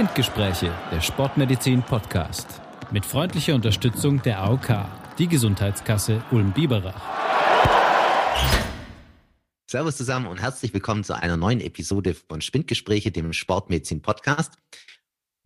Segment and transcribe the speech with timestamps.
[0.00, 2.62] Spindgespräche, der Sportmedizin Podcast.
[2.90, 4.86] Mit freundlicher Unterstützung der AOK,
[5.18, 7.02] die Gesundheitskasse Ulm-Biberach.
[9.70, 14.54] Servus zusammen und herzlich willkommen zu einer neuen Episode von Spindgespräche, dem Sportmedizin Podcast.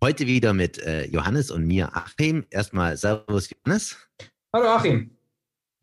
[0.01, 2.47] Heute wieder mit äh, Johannes und mir, Achim.
[2.49, 3.97] Erstmal Servus, Johannes.
[4.55, 5.14] Hallo, Achim.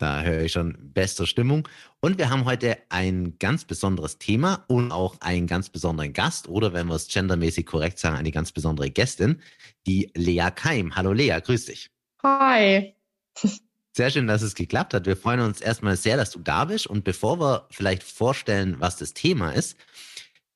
[0.02, 1.68] Da höre ich schon bester Stimmung.
[2.00, 6.74] Und wir haben heute ein ganz besonderes Thema und auch einen ganz besonderen Gast oder
[6.74, 9.44] wenn wir es gendermäßig korrekt sagen, eine ganz besondere Gästin,
[9.86, 10.96] die Lea Keim.
[10.96, 11.92] Hallo Lea, grüß dich.
[12.24, 12.96] Hi.
[13.96, 15.06] Sehr schön, dass es geklappt hat.
[15.06, 16.88] Wir freuen uns erstmal sehr, dass du da bist.
[16.88, 19.78] Und bevor wir vielleicht vorstellen, was das Thema ist,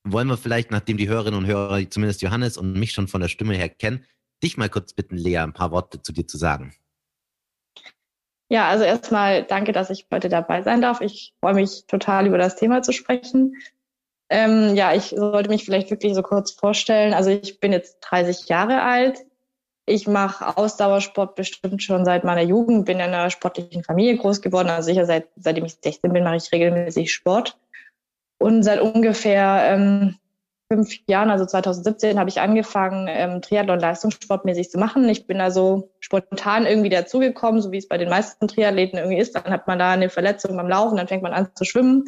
[0.04, 3.28] wollen wir vielleicht, nachdem die Hörerinnen und Hörer, zumindest Johannes und mich schon von der
[3.28, 4.06] Stimme her kennen,
[4.42, 6.74] dich mal kurz bitten, Lea, ein paar Worte zu dir zu sagen.
[8.50, 11.02] Ja, also erstmal danke, dass ich heute dabei sein darf.
[11.02, 13.56] Ich freue mich total über das Thema zu sprechen.
[14.30, 17.14] Ähm, ja, ich sollte mich vielleicht wirklich so kurz vorstellen.
[17.14, 19.26] Also ich bin jetzt 30 Jahre alt.
[19.88, 24.70] Ich mache Ausdauersport bestimmt schon seit meiner Jugend, bin in einer sportlichen Familie groß geworden.
[24.70, 27.58] Also sicher seit, seitdem ich 16 bin, mache ich regelmäßig Sport.
[28.40, 30.18] Und seit ungefähr ähm,
[30.76, 35.08] fünf Jahren, also 2017, habe ich angefangen, ähm, Triathlon leistungssportmäßig zu machen.
[35.08, 39.36] Ich bin also spontan irgendwie dazugekommen, so wie es bei den meisten Triathleten irgendwie ist.
[39.36, 42.06] Dann hat man da eine Verletzung beim Laufen, dann fängt man an zu schwimmen.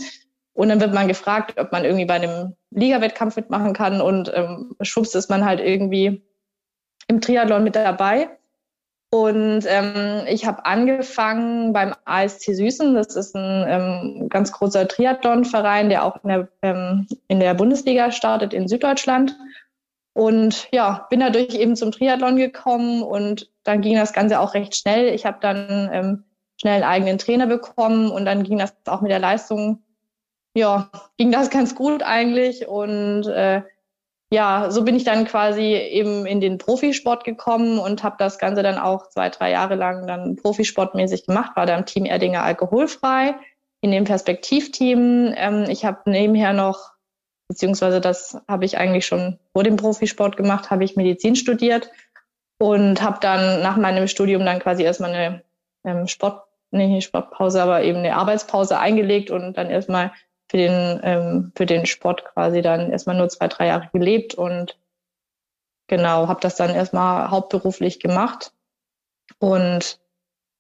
[0.54, 4.02] Und dann wird man gefragt, ob man irgendwie bei einem Ligawettkampf mitmachen kann.
[4.02, 6.24] Und ähm, schwupps ist man halt irgendwie
[7.08, 8.30] im Triathlon mit dabei.
[9.10, 12.94] Und ähm, ich habe angefangen beim ASC Süßen.
[12.94, 18.12] Das ist ein ähm, ganz großer Triathlon-Verein, der auch in der, ähm, in der Bundesliga
[18.12, 19.38] startet in Süddeutschland.
[20.14, 24.76] Und ja, bin dadurch eben zum Triathlon gekommen und dann ging das Ganze auch recht
[24.76, 25.14] schnell.
[25.14, 26.24] Ich habe dann ähm,
[26.60, 29.84] schnell einen eigenen Trainer bekommen und dann ging das auch mit der Leistung,
[30.56, 32.68] ja, ging das ganz gut eigentlich.
[32.68, 33.62] Und äh,
[34.30, 38.62] ja, so bin ich dann quasi eben in den Profisport gekommen und habe das Ganze
[38.62, 43.36] dann auch zwei, drei Jahre lang dann profisportmäßig gemacht, war da im Team Erdinger alkoholfrei,
[43.82, 45.34] in dem Perspektivteam.
[45.36, 46.92] Ähm, ich habe nebenher noch,
[47.48, 51.90] beziehungsweise das habe ich eigentlich schon vor dem Profisport gemacht, habe ich Medizin studiert
[52.60, 55.44] und habe dann nach meinem Studium dann quasi erstmal eine
[55.86, 60.12] ähm, Sport, nicht Sportpause, aber eben eine Arbeitspause eingelegt und dann erstmal
[60.50, 64.78] für den, ähm, für den Sport quasi dann erstmal nur zwei, drei Jahre gelebt und
[65.88, 68.54] genau, habe das dann erstmal hauptberuflich gemacht
[69.40, 70.00] und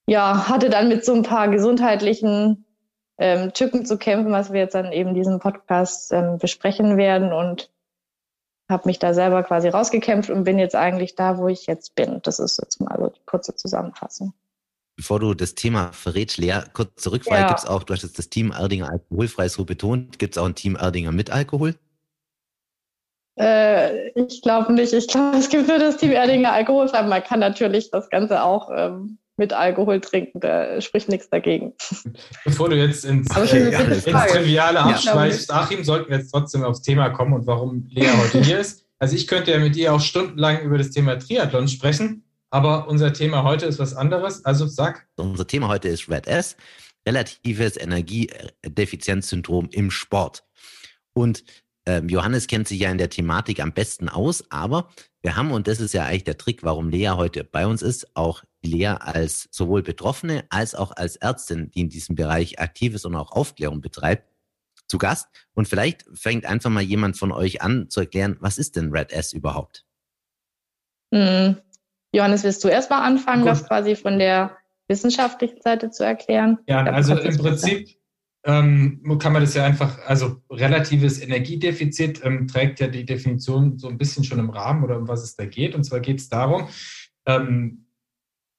[0.09, 2.65] ja, hatte dann mit so ein paar gesundheitlichen
[3.17, 7.71] ähm, Tücken zu kämpfen, was wir jetzt dann eben diesen Podcast ähm, besprechen werden und
[8.69, 12.19] habe mich da selber quasi rausgekämpft und bin jetzt eigentlich da, wo ich jetzt bin.
[12.23, 14.33] Das ist jetzt mal so die kurze Zusammenfassung
[14.97, 17.47] bevor du das Thema verrätst, Lea, kurz zurückfrage, ja.
[17.47, 20.45] gibt es auch, du hast jetzt das Team Erdinger alkoholfrei so betont, gibt es auch
[20.45, 21.75] ein Team Erdinger mit Alkohol?
[23.39, 24.93] Äh, ich glaube nicht.
[24.93, 27.03] Ich glaube, es gibt nur das Team Erdinger alkoholfrei.
[27.03, 31.73] Man kann natürlich das Ganze auch ähm, mit Alkohol trinken, da spricht nichts dagegen.
[32.43, 37.09] Bevor du jetzt ins, äh, ins Triviale abschweichst, Achim, sollten wir jetzt trotzdem aufs Thema
[37.09, 38.85] kommen und warum Lea heute hier ist.
[38.99, 42.23] Also ich könnte ja mit ihr auch stundenlang über das Thema Triathlon sprechen.
[42.49, 44.45] Aber unser Thema heute ist was anderes.
[44.45, 45.07] Also sag.
[45.15, 46.55] Unser Thema heute ist Red S,
[47.07, 50.45] relatives Energiedefizienzsyndrom im Sport.
[51.13, 51.43] Und
[51.85, 54.89] ähm, Johannes kennt sich ja in der Thematik am besten aus, aber
[55.21, 58.15] wir haben, und das ist ja eigentlich der Trick, warum Lea heute bei uns ist,
[58.15, 63.05] auch Lea als sowohl Betroffene als auch als Ärztin, die in diesem Bereich aktiv ist
[63.05, 64.29] und auch Aufklärung betreibt,
[64.87, 65.27] zu Gast.
[65.53, 69.11] Und vielleicht fängt einfach mal jemand von euch an zu erklären, was ist denn Red
[69.11, 69.85] S überhaupt?
[71.11, 71.57] Mhm.
[72.13, 73.51] Johannes, willst du erst mal anfangen, Gut.
[73.51, 74.57] das quasi von der
[74.87, 76.59] wissenschaftlichen Seite zu erklären?
[76.67, 77.89] Ja, also im Prinzip
[78.45, 83.89] ähm, kann man das ja einfach, also relatives Energiedefizit ähm, trägt ja die Definition so
[83.89, 85.75] ein bisschen schon im Rahmen oder um was es da geht.
[85.75, 86.69] Und zwar geht es darum,
[87.25, 87.87] ähm,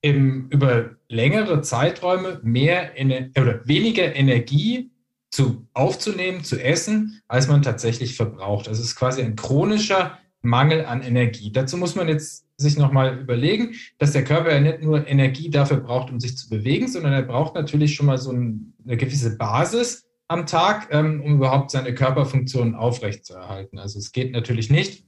[0.02, 2.92] eben über längere Zeiträume mehr
[3.36, 4.92] oder weniger Energie
[5.30, 8.68] zu aufzunehmen, zu essen, als man tatsächlich verbraucht.
[8.68, 11.52] Also es ist quasi ein chronischer Mangel an Energie.
[11.52, 15.78] Dazu muss man jetzt sich nochmal überlegen, dass der Körper ja nicht nur Energie dafür
[15.78, 19.36] braucht, um sich zu bewegen, sondern er braucht natürlich schon mal so ein, eine gewisse
[19.36, 23.78] Basis am Tag, ähm, um überhaupt seine Körperfunktionen aufrechtzuerhalten.
[23.78, 25.04] Also es geht natürlich nicht,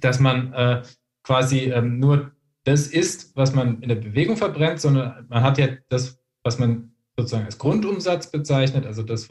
[0.00, 0.82] dass man äh,
[1.22, 2.32] quasi ähm, nur
[2.64, 6.94] das isst, was man in der Bewegung verbrennt, sondern man hat ja das, was man
[7.16, 8.86] sozusagen als Grundumsatz bezeichnet.
[8.86, 9.28] Also das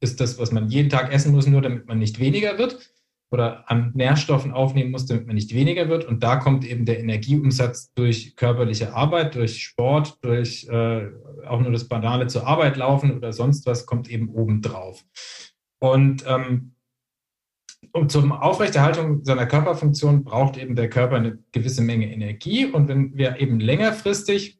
[0.00, 2.78] ist das, was man jeden Tag essen muss, nur damit man nicht weniger wird
[3.32, 6.04] oder an Nährstoffen aufnehmen muss, damit man nicht weniger wird.
[6.04, 11.08] Und da kommt eben der Energieumsatz durch körperliche Arbeit, durch Sport, durch äh,
[11.46, 15.04] auch nur das banale zur Arbeit laufen oder sonst was, kommt eben obendrauf.
[15.80, 16.74] Und ähm,
[17.94, 22.64] und zur Aufrechterhaltung seiner Körperfunktion braucht eben der Körper eine gewisse Menge Energie.
[22.64, 24.58] Und wenn wir eben längerfristig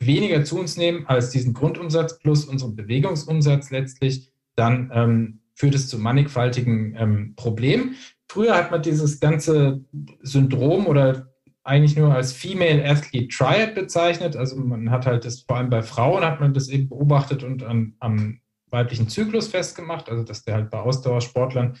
[0.00, 5.88] weniger zu uns nehmen als diesen Grundumsatz plus unseren Bewegungsumsatz letztlich, dann ähm, führt es
[5.88, 7.96] zu mannigfaltigen ähm, Problemen.
[8.28, 9.84] Früher hat man dieses ganze
[10.22, 11.30] Syndrom oder
[11.62, 14.36] eigentlich nur als Female Athlete Triad bezeichnet.
[14.36, 17.62] Also man hat halt das, vor allem bei Frauen hat man das eben beobachtet und
[17.62, 18.40] an, am
[18.70, 21.76] weiblichen Zyklus festgemacht, also dass der halt bei Ausdauersportlern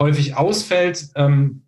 [0.00, 1.62] häufig ausfällt, ähm,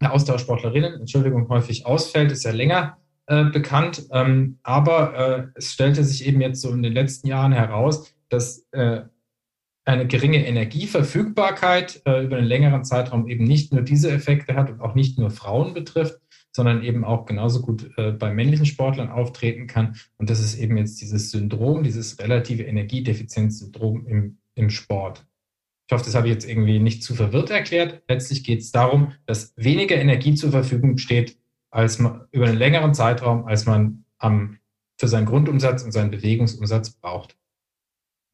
[0.00, 4.06] Ausdauersportlerinnen, Entschuldigung, häufig ausfällt, ist ja länger äh, bekannt.
[4.12, 8.66] Ähm, aber äh, es stellte sich eben jetzt so in den letzten Jahren heraus, dass
[8.72, 9.02] äh,
[9.84, 14.80] eine geringe Energieverfügbarkeit äh, über einen längeren Zeitraum eben nicht nur diese Effekte hat und
[14.80, 16.20] auch nicht nur Frauen betrifft,
[16.52, 19.96] sondern eben auch genauso gut äh, bei männlichen Sportlern auftreten kann.
[20.16, 25.26] Und das ist eben jetzt dieses Syndrom, dieses relative Energiedefizienzsyndrom im, im Sport.
[25.86, 28.02] Ich hoffe, das habe ich jetzt irgendwie nicht zu verwirrt erklärt.
[28.08, 31.36] Letztlich geht es darum, dass weniger Energie zur Verfügung steht,
[31.70, 34.58] als man über einen längeren Zeitraum, als man am,
[34.98, 37.36] für seinen Grundumsatz und seinen Bewegungsumsatz braucht.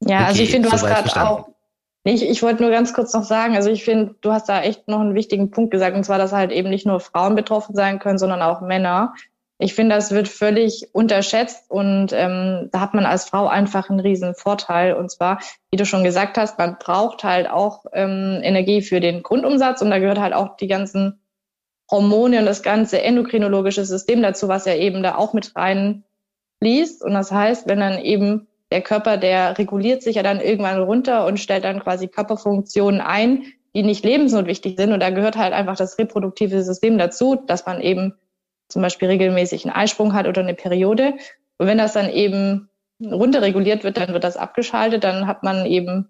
[0.01, 1.47] Ja, okay, also ich finde, du hast gerade auch.
[2.03, 4.87] Ich, ich wollte nur ganz kurz noch sagen, also ich finde, du hast da echt
[4.87, 7.99] noch einen wichtigen Punkt gesagt, und zwar, dass halt eben nicht nur Frauen betroffen sein
[7.99, 9.13] können, sondern auch Männer.
[9.59, 13.99] Ich finde, das wird völlig unterschätzt und ähm, da hat man als Frau einfach einen
[13.99, 14.93] riesen Vorteil.
[14.93, 15.39] Und zwar,
[15.69, 19.91] wie du schon gesagt hast, man braucht halt auch ähm, Energie für den Grundumsatz und
[19.91, 21.21] da gehört halt auch die ganzen
[21.91, 27.03] Hormone und das ganze endokrinologische System dazu, was ja eben da auch mit reinfließt.
[27.03, 31.25] Und das heißt, wenn dann eben der Körper, der reguliert sich ja dann irgendwann runter
[31.25, 33.43] und stellt dann quasi Körperfunktionen ein,
[33.75, 34.93] die nicht lebensnotwichtig sind.
[34.93, 38.13] Und da gehört halt einfach das reproduktive System dazu, dass man eben
[38.69, 41.13] zum Beispiel regelmäßig einen Eisprung hat oder eine Periode.
[41.57, 42.69] Und wenn das dann eben
[43.03, 46.09] runterreguliert wird, dann wird das abgeschaltet, dann hat man eben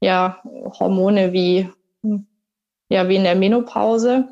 [0.00, 0.40] ja
[0.78, 1.68] Hormone wie
[2.88, 4.28] ja wie in der Menopause.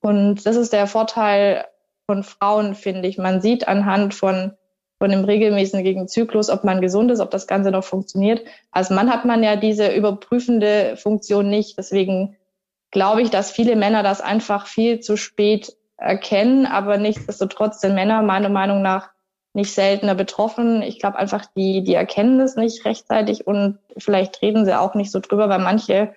[0.00, 1.64] Und das ist der Vorteil
[2.06, 3.18] von Frauen, finde ich.
[3.18, 4.52] Man sieht anhand von
[4.98, 8.42] von dem regelmäßigen Zyklus, ob man gesund ist, ob das Ganze noch funktioniert.
[8.70, 11.76] Als Mann hat man ja diese überprüfende Funktion nicht.
[11.76, 12.36] Deswegen
[12.90, 18.22] glaube ich, dass viele Männer das einfach viel zu spät erkennen, aber nichtsdestotrotz sind Männer
[18.22, 19.10] meiner Meinung nach
[19.52, 20.82] nicht seltener betroffen.
[20.82, 25.12] Ich glaube einfach, die, die erkennen das nicht rechtzeitig und vielleicht reden sie auch nicht
[25.12, 26.14] so drüber, weil manche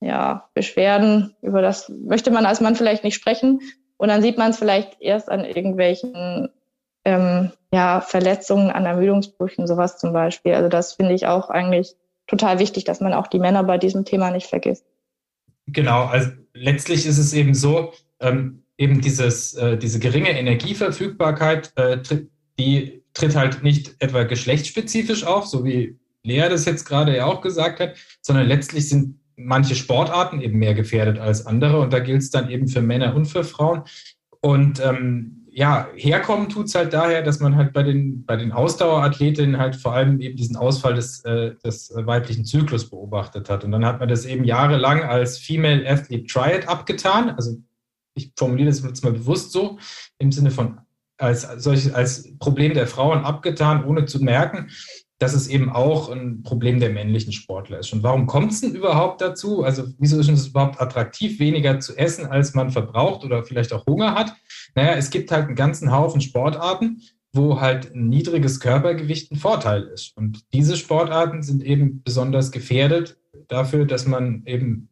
[0.00, 3.60] ja, Beschwerden, über das möchte man als Mann vielleicht nicht sprechen.
[3.96, 6.50] Und dann sieht man es vielleicht erst an irgendwelchen
[7.04, 10.54] ähm, ja, Verletzungen an Ermüdungsbrüchen, sowas zum Beispiel.
[10.54, 11.94] Also das finde ich auch eigentlich
[12.26, 14.84] total wichtig, dass man auch die Männer bei diesem Thema nicht vergisst.
[15.66, 21.98] Genau, also letztlich ist es eben so, ähm, eben dieses, äh, diese geringe Energieverfügbarkeit, äh,
[22.58, 27.40] die tritt halt nicht etwa geschlechtsspezifisch auf, so wie Lea das jetzt gerade ja auch
[27.40, 32.22] gesagt hat, sondern letztlich sind manche Sportarten eben mehr gefährdet als andere und da gilt
[32.22, 33.82] es dann eben für Männer und für Frauen.
[34.40, 38.52] Und ähm, ja, herkommen tut es halt daher, dass man halt bei den, bei den
[38.52, 43.64] Ausdauerathletinnen halt vor allem eben diesen Ausfall des, äh, des weiblichen Zyklus beobachtet hat.
[43.64, 47.30] Und dann hat man das eben jahrelang als Female Athlete Triad abgetan.
[47.30, 47.56] Also
[48.14, 49.80] ich formuliere das jetzt mal bewusst so,
[50.18, 50.78] im Sinne von
[51.18, 54.70] als, solches, als Problem der Frauen abgetan, ohne zu merken,
[55.18, 57.92] dass es eben auch ein Problem der männlichen Sportler ist.
[57.92, 59.64] Und warum kommt es denn überhaupt dazu?
[59.64, 63.86] Also wieso ist es überhaupt attraktiv, weniger zu essen, als man verbraucht oder vielleicht auch
[63.86, 64.36] Hunger hat?
[64.74, 69.82] Naja, es gibt halt einen ganzen Haufen Sportarten, wo halt ein niedriges Körpergewicht ein Vorteil
[69.82, 70.16] ist.
[70.16, 74.88] Und diese Sportarten sind eben besonders gefährdet dafür, dass man eben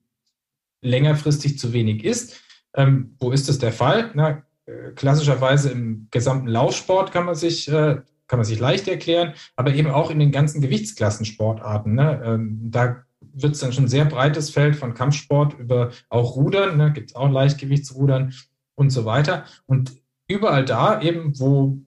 [0.82, 2.40] längerfristig zu wenig isst.
[2.74, 4.10] Ähm, wo ist das der Fall?
[4.14, 9.34] Na, äh, klassischerweise im gesamten Laufsport kann man sich äh, kann man sich leicht erklären,
[9.54, 11.94] aber eben auch in den ganzen Gewichtsklassensportarten.
[11.94, 12.22] Ne?
[12.24, 16.76] Ähm, da wird es dann schon ein sehr breites Feld von Kampfsport über auch Rudern,
[16.76, 16.92] ne?
[16.92, 18.34] gibt es auch Leichtgewichtsrudern
[18.76, 19.44] und so weiter.
[19.66, 19.92] Und
[20.28, 21.78] überall da eben, wo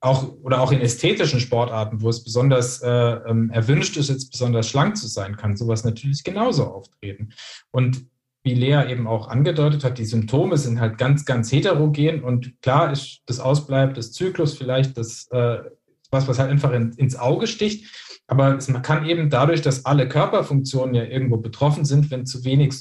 [0.00, 4.68] auch oder auch in ästhetischen Sportarten, wo es besonders äh, ähm, erwünscht ist, jetzt besonders
[4.68, 7.30] schlank zu sein, kann sowas natürlich genauso auftreten.
[7.70, 8.06] Und
[8.44, 12.92] wie Lea eben auch angedeutet hat, die Symptome sind halt ganz, ganz heterogen und klar
[12.92, 15.60] ist das Ausbleiben des Zyklus vielleicht das, äh,
[16.10, 17.86] was, was halt einfach in, ins Auge sticht.
[18.26, 22.44] Aber es, man kann eben dadurch, dass alle Körperfunktionen ja irgendwo betroffen sind, wenn zu
[22.44, 22.74] wenig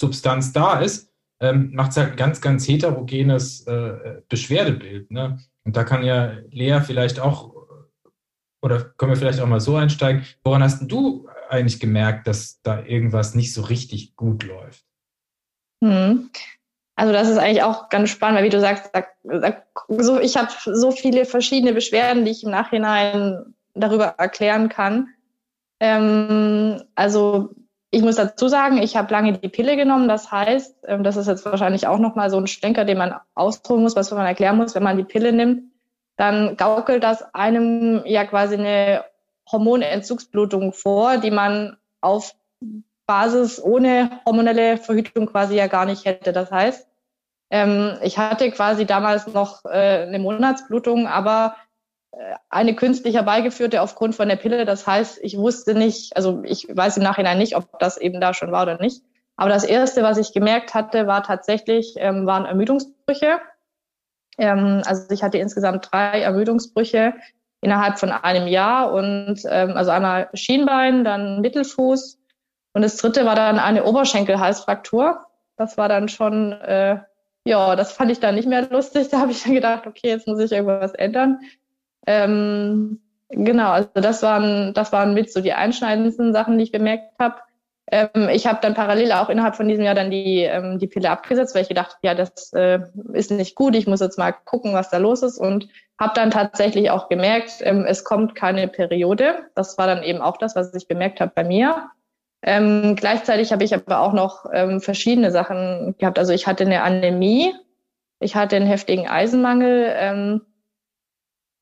[0.00, 5.10] Substanz da ist, ähm, macht es halt ein ganz, ganz heterogenes äh, Beschwerdebild.
[5.10, 5.38] Ne?
[5.64, 7.54] Und da kann ja Lea vielleicht auch,
[8.62, 12.82] oder können wir vielleicht auch mal so einsteigen, woran hast du eigentlich gemerkt, dass da
[12.82, 14.84] irgendwas nicht so richtig gut läuft?
[15.84, 16.30] Hm.
[16.98, 18.90] Also das ist eigentlich auch ganz spannend, weil wie du sagst,
[19.88, 25.08] so, ich habe so viele verschiedene Beschwerden, die ich im Nachhinein darüber erklären kann.
[25.78, 27.54] Ähm, also
[27.96, 30.06] ich muss dazu sagen, ich habe lange die Pille genommen.
[30.06, 33.80] Das heißt, ähm, das ist jetzt wahrscheinlich auch nochmal so ein Schlenker, den man ausdrücken
[33.80, 35.72] muss, was man erklären muss, wenn man die Pille nimmt,
[36.18, 39.04] dann gaukelt das einem ja quasi eine
[39.50, 42.34] Hormonentzugsblutung vor, die man auf
[43.06, 46.34] Basis ohne hormonelle Verhütung quasi ja gar nicht hätte.
[46.34, 46.86] Das heißt,
[47.48, 51.56] ähm, ich hatte quasi damals noch äh, eine Monatsblutung, aber
[52.48, 54.64] eine künstlich herbeigeführte aufgrund von der Pille.
[54.64, 58.34] Das heißt, ich wusste nicht, also ich weiß im Nachhinein nicht, ob das eben da
[58.34, 59.02] schon war oder nicht.
[59.36, 63.40] Aber das erste, was ich gemerkt hatte, war tatsächlich, ähm, waren Ermüdungsbrüche.
[64.38, 67.14] Ähm, also ich hatte insgesamt drei Ermüdungsbrüche
[67.60, 72.18] innerhalb von einem Jahr und ähm, also einmal Schienbein, dann Mittelfuß
[72.76, 75.24] und das dritte war dann eine Oberschenkelhalsfraktur.
[75.56, 76.98] Das war dann schon, äh,
[77.46, 79.08] ja, das fand ich dann nicht mehr lustig.
[79.10, 81.40] Da habe ich dann gedacht, okay, jetzt muss ich irgendwas ändern.
[82.06, 87.18] Ähm, genau, also das waren, das waren mit so die einschneidendsten Sachen, die ich bemerkt
[87.18, 87.36] habe.
[87.88, 91.10] Ähm, ich habe dann parallel auch innerhalb von diesem Jahr dann die, ähm, die Pille
[91.10, 92.80] abgesetzt, weil ich gedacht, ja, das äh,
[93.12, 96.30] ist nicht gut, ich muss jetzt mal gucken, was da los ist und habe dann
[96.30, 99.46] tatsächlich auch gemerkt, ähm, es kommt keine Periode.
[99.54, 101.90] Das war dann eben auch das, was ich bemerkt habe bei mir.
[102.42, 106.18] Ähm, gleichzeitig habe ich aber auch noch ähm, verschiedene Sachen gehabt.
[106.18, 107.54] Also ich hatte eine Anämie,
[108.20, 110.42] ich hatte einen heftigen Eisenmangel, ähm,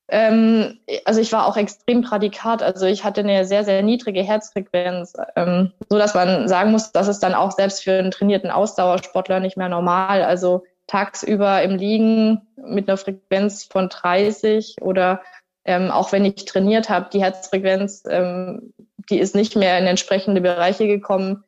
[0.09, 5.15] ähm, also ich war auch extrem Pradikat, also ich hatte eine sehr, sehr niedrige Herzfrequenz,
[5.35, 9.41] ähm, so dass man sagen muss, dass es dann auch selbst für einen trainierten Ausdauersportler
[9.41, 10.23] nicht mehr normal.
[10.23, 15.23] Also tagsüber im Liegen mit einer Frequenz von 30 oder
[15.65, 18.75] ähm, auch wenn ich trainiert habe, die Herzfrequenz, ähm,
[19.09, 21.45] die ist nicht mehr in entsprechende Bereiche gekommen,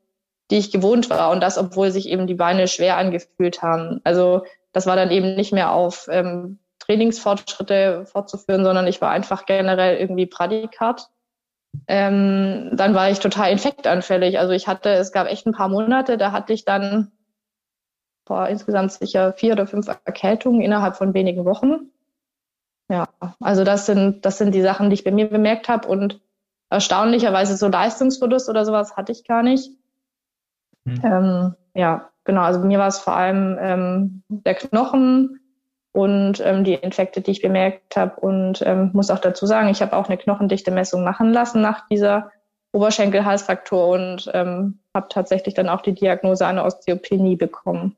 [0.51, 1.31] die ich gewohnt war.
[1.31, 4.01] Und das, obwohl sich eben die Beine schwer angefühlt haben.
[4.05, 9.47] Also das war dann eben nicht mehr auf ähm, Trainingsfortschritte fortzuführen, sondern ich war einfach
[9.47, 11.09] generell irgendwie Prädikat.
[11.89, 14.39] Ähm, dann war ich total infektanfällig.
[14.39, 17.13] Also ich hatte, es gab echt ein paar Monate, da hatte ich dann
[18.27, 21.91] boah, insgesamt sicher vier oder fünf Erkältungen innerhalb von wenigen Wochen.
[22.89, 23.09] Ja,
[23.41, 26.21] also das sind, das sind die Sachen, die ich bei mir bemerkt habe und
[26.71, 29.71] erstaunlicherweise so Leistungsverlust oder sowas hatte ich gar nicht.
[30.87, 31.01] Hm.
[31.03, 32.43] Ähm, ja, genau.
[32.43, 35.41] Also bei mir war es vor allem ähm, der Knochen,
[35.97, 38.21] und ähm, die Infekte, die ich bemerkt habe.
[38.21, 41.89] Und ähm, muss auch dazu sagen, ich habe auch eine knochendichte Messung machen lassen nach
[41.89, 42.31] dieser
[42.73, 47.97] Oberschenkelhalsfraktur und ähm, habe tatsächlich dann auch die Diagnose einer Osteopenie bekommen.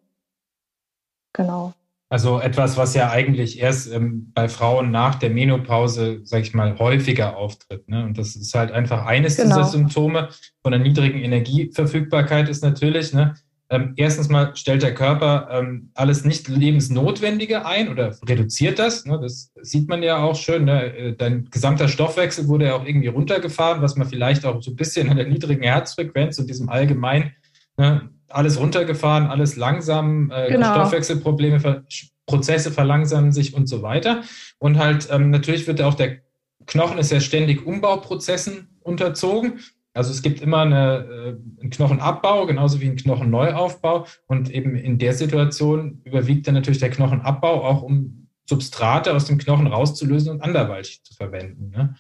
[1.33, 1.73] Genau.
[2.09, 6.78] Also etwas, was ja eigentlich erst ähm, bei Frauen nach der Menopause, sag ich mal,
[6.78, 7.88] häufiger auftritt.
[7.88, 8.05] Ne?
[8.05, 9.57] Und das ist halt einfach eines genau.
[9.57, 10.28] dieser Symptome
[10.62, 13.35] von der niedrigen Energieverfügbarkeit ist natürlich, ne,
[13.70, 19.04] ähm, erstens mal stellt der Körper ähm, alles nicht lebensnotwendige ein oder reduziert das.
[19.04, 19.18] Ne?
[19.20, 20.64] Das sieht man ja auch schön.
[20.64, 20.96] Ne?
[20.96, 24.76] Äh, dein gesamter Stoffwechsel wurde ja auch irgendwie runtergefahren, was man vielleicht auch so ein
[24.76, 27.32] bisschen an der niedrigen Herzfrequenz und diesem allgemein
[27.76, 28.08] ne?
[28.28, 30.75] alles runtergefahren, alles langsam, äh, genau.
[30.75, 31.84] Stoffwechselprobleme,
[32.26, 34.22] Prozesse verlangsamen sich und so weiter.
[34.58, 36.18] Und halt ähm, natürlich wird auch der
[36.66, 39.60] Knochen ist ja ständig Umbauprozessen unterzogen.
[39.95, 44.07] Also es gibt immer eine, äh, einen Knochenabbau, genauso wie einen Knochenneuaufbau.
[44.26, 49.38] Und eben in der Situation überwiegt dann natürlich der Knochenabbau, auch um Substrate aus dem
[49.38, 51.71] Knochen rauszulösen und anderweitig zu verwenden.
[51.71, 51.97] Ne?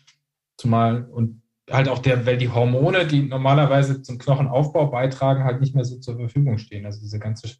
[0.56, 5.74] Zumal und halt auch der, weil die Hormone, die normalerweise zum Knochenaufbau beitragen, halt nicht
[5.74, 6.86] mehr so zur Verfügung stehen.
[6.86, 7.50] Also diese ganze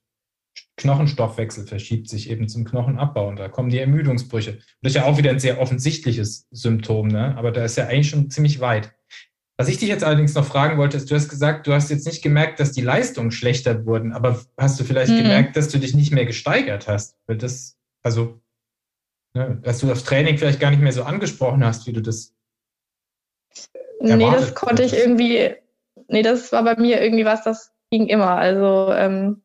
[0.77, 4.59] Knochenstoffwechsel verschiebt sich eben zum Knochenabbau und da kommen die Ermüdungsbrüche.
[4.81, 7.37] Das ist ja auch wieder ein sehr offensichtliches Symptom, ne?
[7.37, 8.95] aber da ist ja eigentlich schon ziemlich weit.
[9.61, 12.07] Was ich dich jetzt allerdings noch fragen wollte, ist, du hast gesagt, du hast jetzt
[12.07, 15.25] nicht gemerkt, dass die Leistungen schlechter wurden, aber hast du vielleicht mhm.
[15.25, 17.17] gemerkt, dass du dich nicht mehr gesteigert hast?
[17.27, 18.41] Weil das, also,
[19.35, 22.33] ne, dass du das Training vielleicht gar nicht mehr so angesprochen hast, wie du das.
[24.01, 25.57] Nee, das konnte ich irgendwie,
[26.07, 28.37] nee, das war bei mir irgendwie was, das ging immer.
[28.37, 29.43] Also, ähm,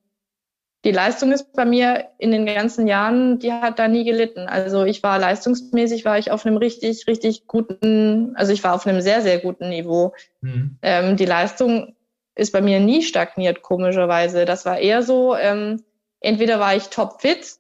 [0.84, 4.48] die Leistung ist bei mir in den ganzen Jahren, die hat da nie gelitten.
[4.48, 8.86] Also ich war leistungsmäßig, war ich auf einem richtig, richtig guten, also ich war auf
[8.86, 10.14] einem sehr, sehr guten Niveau.
[10.42, 10.78] Mhm.
[10.82, 11.96] Ähm, die Leistung
[12.36, 14.44] ist bei mir nie stagniert, komischerweise.
[14.44, 15.84] Das war eher so, ähm,
[16.20, 17.58] entweder war ich topfit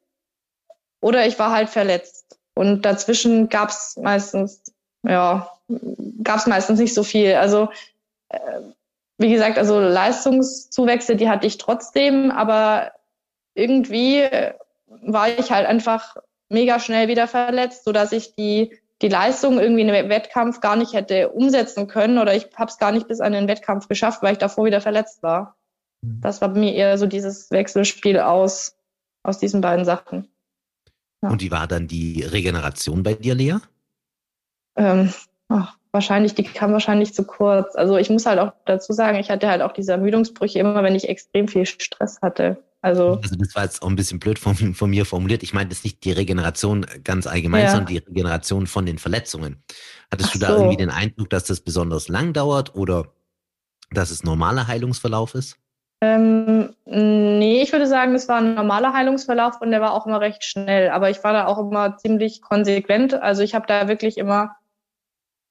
[0.99, 2.37] oder ich war halt verletzt.
[2.55, 4.63] Und dazwischen gab's meistens,
[5.03, 5.49] ja,
[6.23, 7.35] gab's meistens nicht so viel.
[7.35, 7.69] Also
[8.29, 8.39] äh,
[9.17, 12.91] wie gesagt, also Leistungszuwächse, die hatte ich trotzdem, aber
[13.55, 14.53] irgendwie äh,
[14.87, 16.17] war ich halt einfach
[16.49, 20.77] mega schnell wieder verletzt, so dass ich die die Leistung irgendwie in einem Wettkampf gar
[20.77, 24.23] nicht hätte umsetzen können oder ich habe es gar nicht bis an den Wettkampf geschafft,
[24.23, 25.57] weil ich davor wieder verletzt war.
[26.01, 26.21] Mhm.
[26.21, 28.77] Das war bei mir eher so dieses Wechselspiel aus
[29.23, 30.29] aus diesen beiden Sachen.
[31.21, 31.29] Ja.
[31.29, 33.55] Und wie war dann die Regeneration bei dir, Lea?
[34.75, 35.13] Ähm,
[35.47, 37.75] ach, wahrscheinlich, die kam wahrscheinlich zu kurz.
[37.75, 40.95] Also ich muss halt auch dazu sagen, ich hatte halt auch diese Ermüdungsbrüche immer, wenn
[40.95, 42.61] ich extrem viel Stress hatte.
[42.83, 45.41] Also, also das war jetzt auch ein bisschen blöd von, von mir formuliert.
[45.41, 47.69] Ich meine das nicht die Regeneration ganz allgemein, ja.
[47.69, 49.63] sondern die Regeneration von den Verletzungen.
[50.11, 50.55] Hattest Ach du da so.
[50.57, 53.05] irgendwie den Eindruck, dass das besonders lang dauert oder
[53.91, 55.57] dass es normaler Heilungsverlauf ist?
[56.01, 60.19] Ähm, nee, ich würde sagen, es war ein normaler Heilungsverlauf und der war auch immer
[60.19, 60.89] recht schnell.
[60.89, 63.13] Aber ich war da auch immer ziemlich konsequent.
[63.13, 64.57] Also ich habe da wirklich immer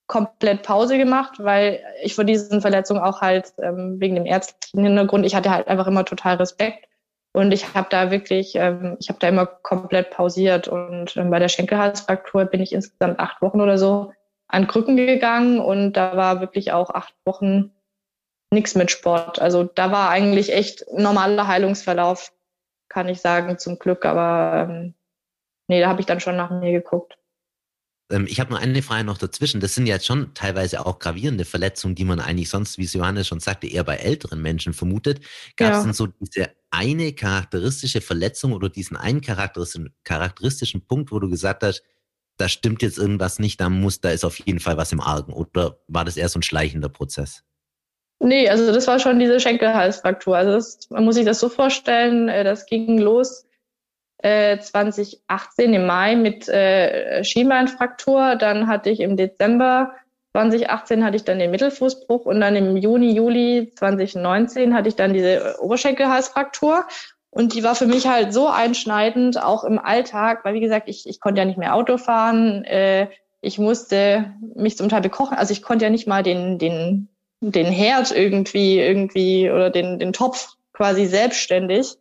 [0.06, 5.24] komplett Pause gemacht, weil ich vor diesen Verletzungen auch halt ähm, wegen dem ärztlichen Hintergrund,
[5.24, 6.91] ich hatte halt einfach immer total Respekt
[7.32, 10.68] und ich habe da wirklich, ähm, ich habe da immer komplett pausiert.
[10.68, 14.12] Und ähm, bei der Schenkelhalsfraktur bin ich insgesamt acht Wochen oder so
[14.48, 17.72] an Krücken gegangen und da war wirklich auch acht Wochen
[18.50, 19.40] nichts mit Sport.
[19.40, 22.32] Also da war eigentlich echt normaler Heilungsverlauf,
[22.90, 24.04] kann ich sagen, zum Glück.
[24.04, 24.94] Aber ähm,
[25.68, 27.16] nee, da habe ich dann schon nach mir geguckt.
[28.12, 29.60] Ähm, ich habe nur eine Frage noch dazwischen.
[29.60, 32.92] Das sind ja jetzt schon teilweise auch gravierende Verletzungen, die man eigentlich sonst, wie es
[32.92, 35.20] Johannes schon sagte, eher bei älteren Menschen vermutet.
[35.56, 35.84] Gab es ja.
[35.84, 41.62] denn so diese eine charakteristische Verletzung oder diesen einen charakteristischen, charakteristischen Punkt, wo du gesagt
[41.62, 41.82] hast,
[42.36, 45.32] da stimmt jetzt irgendwas nicht, da muss, da ist auf jeden Fall was im Argen?
[45.32, 47.44] Oder war das eher so ein schleichender Prozess?
[48.20, 50.36] Nee, also das war schon diese Schenkelhalsfraktur.
[50.36, 53.46] Also das, man muss sich das so vorstellen, äh, das ging los
[54.22, 58.36] 2018 äh, im Mai mit äh, Schienbeinfraktur.
[58.36, 59.92] Dann hatte ich im Dezember
[60.32, 65.12] 2018 hatte ich dann den Mittelfußbruch und dann im Juni, Juli 2019 hatte ich dann
[65.12, 66.86] diese Oberschenkelhalsfraktur.
[67.30, 71.06] Und die war für mich halt so einschneidend, auch im Alltag, weil wie gesagt, ich,
[71.08, 73.08] ich konnte ja nicht mehr Auto fahren, äh,
[73.40, 77.08] ich musste mich zum Teil bekochen, also ich konnte ja nicht mal den, den,
[77.40, 81.96] den Herd irgendwie, irgendwie oder den, den Topf quasi selbstständig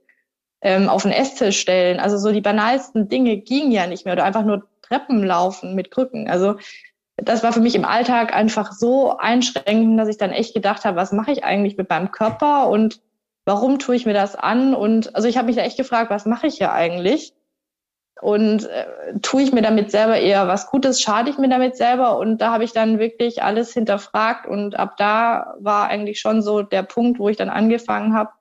[0.61, 1.99] ähm, auf den Esstisch stellen.
[1.99, 5.91] Also so die banalsten Dinge gingen ja nicht mehr oder einfach nur Treppen laufen mit
[5.91, 6.29] Krücken.
[6.29, 6.55] Also
[7.17, 10.97] das war für mich im Alltag einfach so einschränkend, dass ich dann echt gedacht habe,
[10.97, 13.01] was mache ich eigentlich mit meinem Körper und
[13.45, 14.73] warum tue ich mir das an?
[14.75, 17.33] Und also ich habe mich da echt gefragt, was mache ich hier eigentlich?
[18.21, 18.85] Und äh,
[19.21, 22.19] tue ich mir damit selber eher was Gutes, schade ich mir damit selber?
[22.19, 26.61] Und da habe ich dann wirklich alles hinterfragt und ab da war eigentlich schon so
[26.61, 28.31] der Punkt, wo ich dann angefangen habe,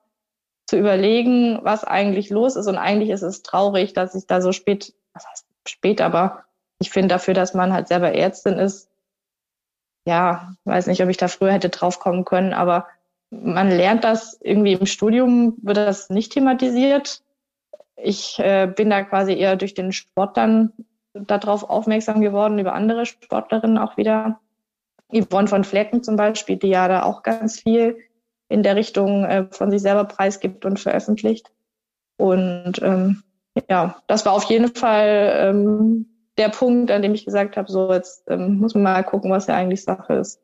[0.67, 2.67] zu überlegen, was eigentlich los ist.
[2.67, 6.43] Und eigentlich ist es traurig, dass ich da so spät, was heißt spät, aber
[6.79, 8.89] ich finde dafür, dass man halt selber Ärztin ist,
[10.05, 12.87] ja, weiß nicht, ob ich da früher hätte draufkommen können, aber
[13.29, 17.21] man lernt das irgendwie im Studium, wird das nicht thematisiert.
[17.95, 20.73] Ich äh, bin da quasi eher durch den Sport dann
[21.13, 24.39] darauf aufmerksam geworden, über andere Sportlerinnen auch wieder.
[25.13, 27.97] Yvonne von Flecken zum Beispiel, die ja da auch ganz viel
[28.51, 31.51] in der Richtung äh, von sich selber preisgibt und veröffentlicht.
[32.17, 33.23] Und ähm,
[33.69, 36.05] ja, das war auf jeden Fall ähm,
[36.37, 39.47] der Punkt, an dem ich gesagt habe, so jetzt ähm, muss man mal gucken, was
[39.47, 40.41] ja eigentlich Sache ist.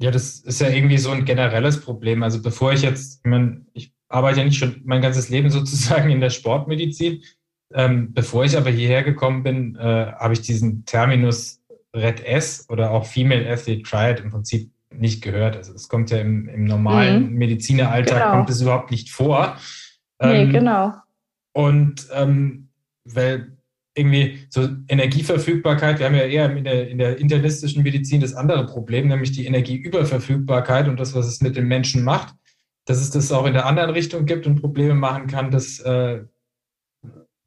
[0.00, 2.22] Ja, das ist ja irgendwie so ein generelles Problem.
[2.22, 6.10] Also bevor ich jetzt, ich, mein, ich arbeite ja nicht schon mein ganzes Leben sozusagen
[6.10, 7.22] in der Sportmedizin.
[7.72, 11.60] Ähm, bevor ich aber hierher gekommen bin, äh, habe ich diesen Terminus
[11.94, 15.56] Red S oder auch Female Athlete Triad im Prinzip nicht gehört.
[15.56, 17.36] Also es kommt ja im, im normalen mhm.
[17.36, 18.36] Medizineralltag genau.
[18.36, 19.56] kommt es überhaupt nicht vor.
[20.22, 20.92] Nee, ähm, genau.
[21.52, 22.68] Und ähm,
[23.04, 23.56] weil
[23.96, 28.66] irgendwie so Energieverfügbarkeit, wir haben ja eher in der, in der internistischen Medizin das andere
[28.66, 32.34] Problem, nämlich die Energieüberverfügbarkeit und das, was es mit den Menschen macht.
[32.86, 36.24] Dass es das auch in der anderen Richtung gibt und Probleme machen kann, das äh,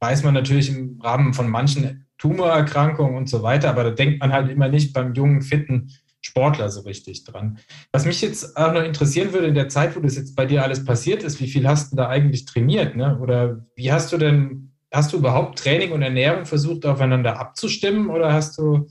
[0.00, 4.32] weiß man natürlich im Rahmen von manchen Tumorerkrankungen und so weiter, aber da denkt man
[4.32, 7.58] halt immer nicht beim jungen, fitten Sportler so richtig dran.
[7.92, 10.62] Was mich jetzt auch noch interessieren würde, in der Zeit, wo das jetzt bei dir
[10.62, 12.96] alles passiert ist, wie viel hast du da eigentlich trainiert?
[12.96, 13.18] Ne?
[13.20, 18.10] Oder wie hast du denn, hast du überhaupt Training und Ernährung versucht, aufeinander abzustimmen?
[18.10, 18.88] Oder hast du,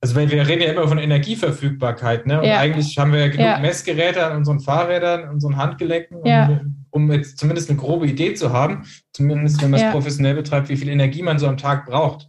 [0.00, 2.40] also weil wir reden ja immer von Energieverfügbarkeit, ne?
[2.40, 2.58] Und ja.
[2.58, 3.58] eigentlich haben wir ja genug ja.
[3.58, 6.48] Messgeräte an unseren Fahrrädern, unseren Handgelenken, ja.
[6.48, 10.68] um, um, jetzt zumindest eine grobe Idee zu haben, zumindest wenn man es professionell betreibt,
[10.68, 12.28] wie viel Energie man so am Tag braucht.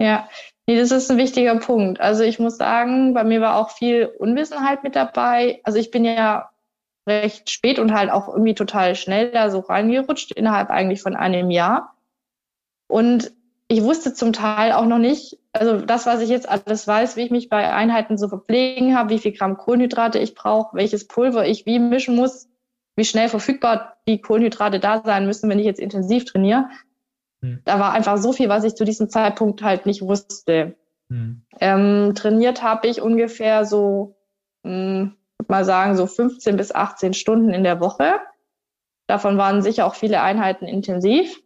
[0.00, 0.28] Ja,
[0.66, 2.00] Nee, das ist ein wichtiger Punkt.
[2.00, 5.60] Also ich muss sagen, bei mir war auch viel Unwissenheit mit dabei.
[5.62, 6.50] Also ich bin ja
[7.06, 11.50] recht spät und halt auch irgendwie total schnell da so reingerutscht, innerhalb eigentlich von einem
[11.50, 11.94] Jahr.
[12.88, 13.30] Und
[13.68, 17.22] ich wusste zum Teil auch noch nicht, also das, was ich jetzt alles weiß, wie
[17.22, 21.46] ich mich bei Einheiten so verpflegen habe, wie viel Gramm Kohlenhydrate ich brauche, welches Pulver
[21.46, 22.48] ich wie mischen muss,
[22.96, 26.68] wie schnell verfügbar die Kohlenhydrate da sein müssen, wenn ich jetzt intensiv trainiere.
[27.44, 27.60] Hm.
[27.64, 30.74] Da war einfach so viel, was ich zu diesem Zeitpunkt halt nicht wusste.
[31.10, 31.42] Hm.
[31.60, 34.16] Ähm, trainiert habe ich ungefähr so,
[34.62, 38.14] mh, hm, mal sagen, so 15 bis 18 Stunden in der Woche.
[39.06, 41.42] Davon waren sicher auch viele Einheiten intensiv.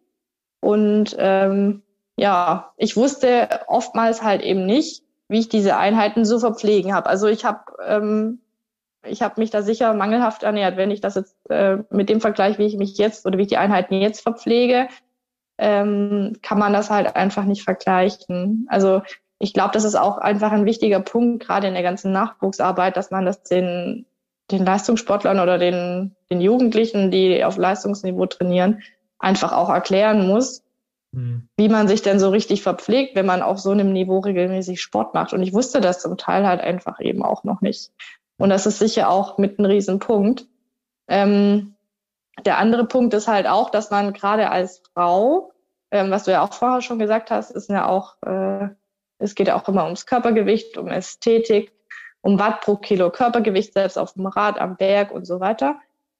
[0.61, 1.83] Und ähm,
[2.17, 7.09] ja, ich wusste oftmals halt eben nicht, wie ich diese Einheiten zu verpflegen habe.
[7.09, 8.41] Also ich habe ähm,
[9.05, 12.59] ich habe mich da sicher mangelhaft ernährt, wenn ich das jetzt äh, mit dem Vergleich,
[12.59, 14.89] wie ich mich jetzt oder wie ich die Einheiten jetzt verpflege,
[15.59, 18.67] ähm, kann man das halt einfach nicht vergleichen.
[18.69, 19.03] Also
[19.39, 23.11] ich glaube, das ist auch einfach ein wichtiger Punkt, gerade in der ganzen Nachwuchsarbeit, dass
[23.11, 24.07] man das den,
[24.51, 28.83] den Leistungssportlern oder den, den Jugendlichen, die auf Leistungsniveau trainieren,
[29.19, 30.63] einfach auch erklären muss,
[31.13, 31.49] mhm.
[31.57, 35.15] wie man sich denn so richtig verpflegt, wenn man auf so einem Niveau regelmäßig Sport
[35.15, 35.33] macht.
[35.33, 37.91] Und ich wusste das zum Teil halt einfach eben auch noch nicht.
[38.39, 40.47] Und das ist sicher auch mit ein Riesenpunkt.
[41.09, 41.75] Ähm,
[42.45, 45.53] der andere Punkt ist halt auch, dass man gerade als Frau,
[45.91, 48.69] ähm, was du ja auch vorher schon gesagt hast, ist ja auch, äh,
[49.19, 51.73] es geht ja auch immer ums Körpergewicht, um Ästhetik,
[52.21, 55.77] um Watt pro Kilo Körpergewicht, selbst auf dem Rad, am Berg und so weiter.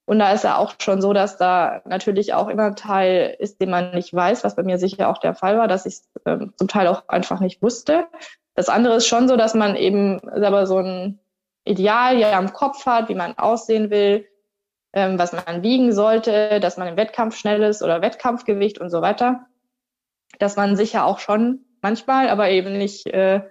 [0.07, 3.61] Und da ist ja auch schon so, dass da natürlich auch immer ein Teil ist,
[3.61, 6.55] den man nicht weiß, was bei mir sicher auch der Fall war, dass ich ähm,
[6.57, 8.07] zum Teil auch einfach nicht wusste.
[8.55, 11.21] Das andere ist schon so, dass man eben selber so ein
[11.65, 14.27] Ideal ja im Kopf hat, wie man aussehen will,
[14.93, 19.03] ähm, was man wiegen sollte, dass man im Wettkampf schnell ist oder Wettkampfgewicht und so
[19.03, 19.47] weiter.
[20.39, 23.43] Dass man sicher auch schon manchmal, aber eben nicht, äh,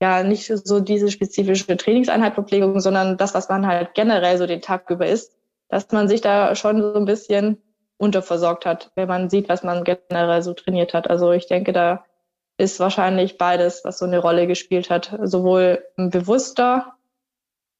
[0.00, 4.60] ja, nicht so diese spezifische Trainingseinheit Verpflegung, sondern das, was man halt generell so den
[4.60, 5.36] Tag über isst,
[5.68, 7.62] dass man sich da schon so ein bisschen
[7.98, 11.08] unterversorgt hat, wenn man sieht, was man generell so trainiert hat.
[11.08, 12.04] Also ich denke, da
[12.58, 15.16] ist wahrscheinlich beides, was so eine Rolle gespielt hat.
[15.22, 16.94] Sowohl ein bewusster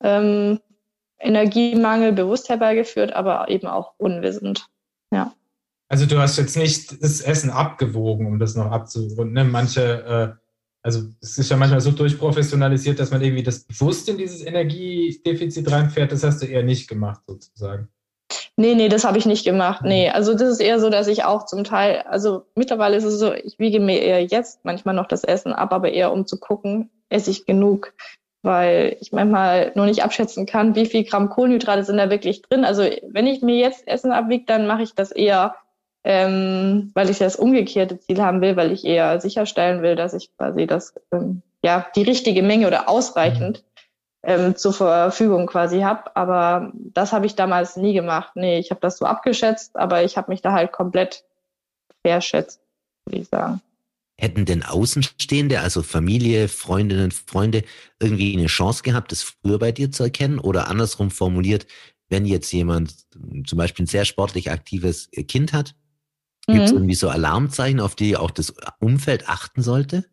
[0.03, 0.61] ähm,
[1.23, 4.69] Energiemangel bewusst herbeigeführt, aber eben auch unwissend.
[5.13, 5.33] Ja.
[5.89, 9.33] Also du hast jetzt nicht das Essen abgewogen, um das noch abzurunden.
[9.33, 9.45] Ne?
[9.45, 10.47] Manche, äh,
[10.83, 15.71] also es ist ja manchmal so durchprofessionalisiert, dass man irgendwie das bewusst in dieses Energiedefizit
[15.71, 16.11] reinfährt.
[16.11, 17.89] Das hast du eher nicht gemacht, sozusagen.
[18.57, 19.83] Nee, nee, das habe ich nicht gemacht.
[19.85, 23.19] Nee, also das ist eher so, dass ich auch zum Teil, also mittlerweile ist es
[23.19, 26.39] so, ich wiege mir eher jetzt manchmal noch das Essen ab, aber eher um zu
[26.39, 27.93] gucken, esse ich genug
[28.43, 32.65] weil ich manchmal nur nicht abschätzen kann, wie viel Gramm Kohlenhydrate sind da wirklich drin.
[32.65, 35.55] Also wenn ich mir jetzt Essen abwiege, dann mache ich das eher,
[36.05, 40.37] ähm, weil ich das umgekehrte Ziel haben will, weil ich eher sicherstellen will, dass ich
[40.37, 43.63] quasi das, ähm, ja, die richtige Menge oder ausreichend
[44.25, 46.15] ähm, zur Verfügung quasi habe.
[46.17, 48.33] Aber das habe ich damals nie gemacht.
[48.35, 51.25] Nee, ich habe das so abgeschätzt, aber ich habe mich da halt komplett
[52.05, 52.61] verschätzt,
[53.07, 53.61] würde ich sagen.
[54.23, 57.65] Hätten denn Außenstehende, also Familie, Freundinnen, Freunde,
[58.01, 60.39] irgendwie eine Chance gehabt, das früher bei dir zu erkennen?
[60.39, 61.67] Oder andersrum formuliert,
[62.09, 62.95] wenn jetzt jemand
[63.45, 65.75] zum Beispiel ein sehr sportlich aktives Kind hat,
[66.47, 66.53] mhm.
[66.53, 70.05] gibt es irgendwie so Alarmzeichen, auf die auch das Umfeld achten sollte?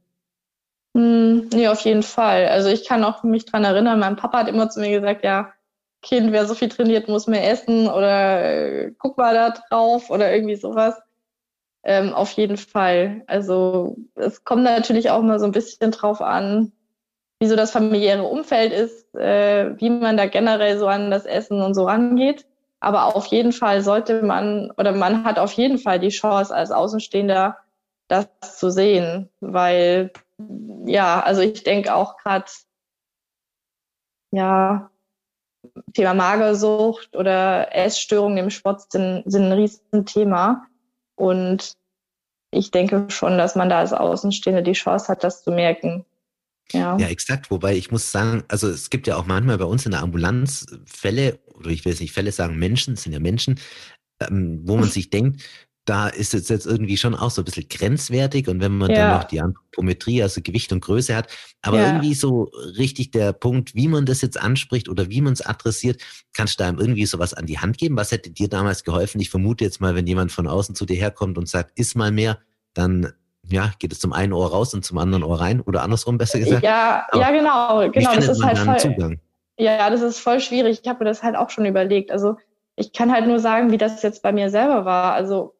[0.95, 2.47] Mhm, nee, auf jeden Fall.
[2.47, 5.53] Also ich kann auch mich dran erinnern, mein Papa hat immer zu mir gesagt, ja,
[6.01, 10.33] Kind, wer so viel trainiert, muss mehr essen oder äh, guck mal da drauf oder
[10.33, 10.95] irgendwie sowas.
[11.83, 13.23] Ähm, auf jeden Fall.
[13.27, 16.73] Also es kommt natürlich auch mal so ein bisschen drauf an,
[17.39, 21.61] wie so das familiäre Umfeld ist, äh, wie man da generell so an das Essen
[21.61, 22.45] und so rangeht.
[22.81, 26.71] Aber auf jeden Fall sollte man oder man hat auf jeden Fall die Chance als
[26.71, 27.57] Außenstehender
[28.07, 30.11] das zu sehen, weil
[30.85, 32.45] ja, also ich denke auch gerade
[34.31, 34.89] ja
[35.93, 40.65] Thema Magersucht oder Essstörungen im Sport sind, sind ein Riesenthema.
[41.19, 41.73] Und
[42.51, 46.05] ich denke schon, dass man da als Außenstehende die Chance hat, das zu merken.
[46.71, 46.97] Ja.
[46.97, 47.51] ja, exakt.
[47.51, 50.65] Wobei ich muss sagen, also es gibt ja auch manchmal bei uns in der Ambulanz
[50.85, 53.59] Fälle, oder ich will jetzt nicht Fälle sagen, Menschen, es sind ja Menschen,
[54.21, 55.43] ähm, wo man sich denkt,
[55.89, 58.97] da ist es jetzt irgendwie schon auch so ein bisschen grenzwertig und wenn man ja.
[58.97, 61.27] dann noch die Anthropometrie, also Gewicht und Größe hat,
[61.63, 61.87] aber ja.
[61.87, 65.99] irgendwie so richtig der Punkt, wie man das jetzt anspricht oder wie man es adressiert,
[66.33, 67.97] kannst du da irgendwie sowas an die Hand geben?
[67.97, 69.19] Was hätte dir damals geholfen?
[69.19, 72.11] Ich vermute jetzt mal, wenn jemand von außen zu dir herkommt und sagt, iss mal
[72.11, 72.37] mehr,
[72.75, 73.11] dann
[73.47, 76.37] ja, geht es zum einen Ohr raus und zum anderen Ohr rein oder andersrum besser
[76.37, 76.63] gesagt.
[76.63, 78.13] Ja, aber ja, genau, genau.
[78.13, 79.19] das ist halt voll, Zugang?
[79.57, 80.81] Ja, das ist voll schwierig.
[80.83, 82.11] Ich habe mir das halt auch schon überlegt.
[82.11, 82.37] Also
[82.75, 85.13] ich kann halt nur sagen, wie das jetzt bei mir selber war.
[85.13, 85.55] Also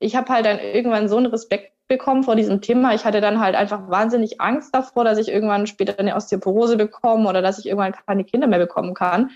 [0.00, 2.94] ich habe halt dann irgendwann so einen Respekt bekommen vor diesem Thema.
[2.94, 7.28] Ich hatte dann halt einfach wahnsinnig Angst davor, dass ich irgendwann später eine Osteoporose bekomme
[7.28, 9.30] oder dass ich irgendwann keine Kinder mehr bekommen kann.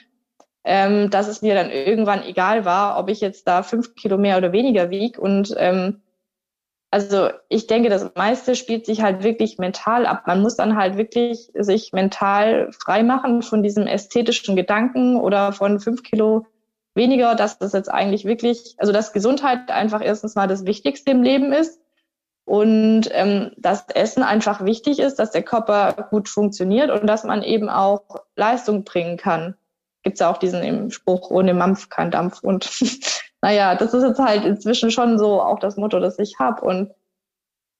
[0.65, 4.39] Ähm, dass es mir dann irgendwann egal war, ob ich jetzt da fünf Kilo mehr
[4.39, 5.19] oder weniger wieg.
[5.19, 6.01] Und ähm,
[6.91, 10.27] also ich denke, das meiste spielt sich halt wirklich mental ab.
[10.27, 15.81] Man muss dann halt wirklich sich mental frei machen von diesem ästhetischen Gedanken oder von
[15.81, 16.47] fünf Kilo
[16.95, 21.23] weniger, dass das jetzt eigentlich wirklich, also dass Gesundheit einfach erstens mal das Wichtigste im
[21.23, 21.81] Leben ist
[22.45, 27.43] und ähm, dass Essen einfach wichtig ist, dass der Körper gut funktioniert und dass man
[27.43, 28.03] eben auch
[28.37, 29.57] Leistung bringen kann.
[30.03, 32.41] Gibt's ja auch diesen Spruch, ohne Mampf kein Dampf.
[32.43, 32.71] Und
[33.43, 36.61] naja, das ist jetzt halt inzwischen schon so auch das Motto, das ich habe.
[36.61, 36.93] Und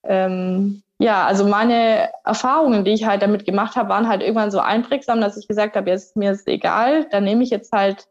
[0.05, 4.61] ähm, ja, also meine Erfahrungen, die ich halt damit gemacht habe, waren halt irgendwann so
[4.61, 8.09] einprägsam, dass ich gesagt habe, jetzt mir ist egal, dann nehme ich jetzt halt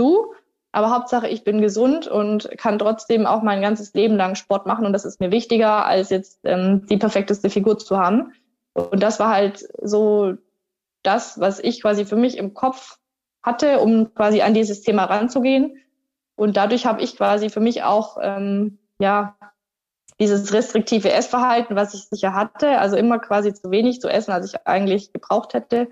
[0.00, 0.32] zu.
[0.72, 4.86] Aber Hauptsache, ich bin gesund und kann trotzdem auch mein ganzes Leben lang Sport machen.
[4.86, 8.32] Und das ist mir wichtiger, als jetzt ähm, die perfekteste Figur zu haben.
[8.72, 10.34] Und das war halt so
[11.02, 12.98] das, was ich quasi für mich im Kopf
[13.42, 15.76] hatte, um quasi an dieses Thema ranzugehen.
[16.36, 19.36] Und dadurch habe ich quasi für mich auch ähm, ja
[20.18, 24.54] dieses restriktive Essverhalten, was ich sicher hatte, also immer quasi zu wenig zu essen, als
[24.54, 25.88] ich eigentlich gebraucht hätte,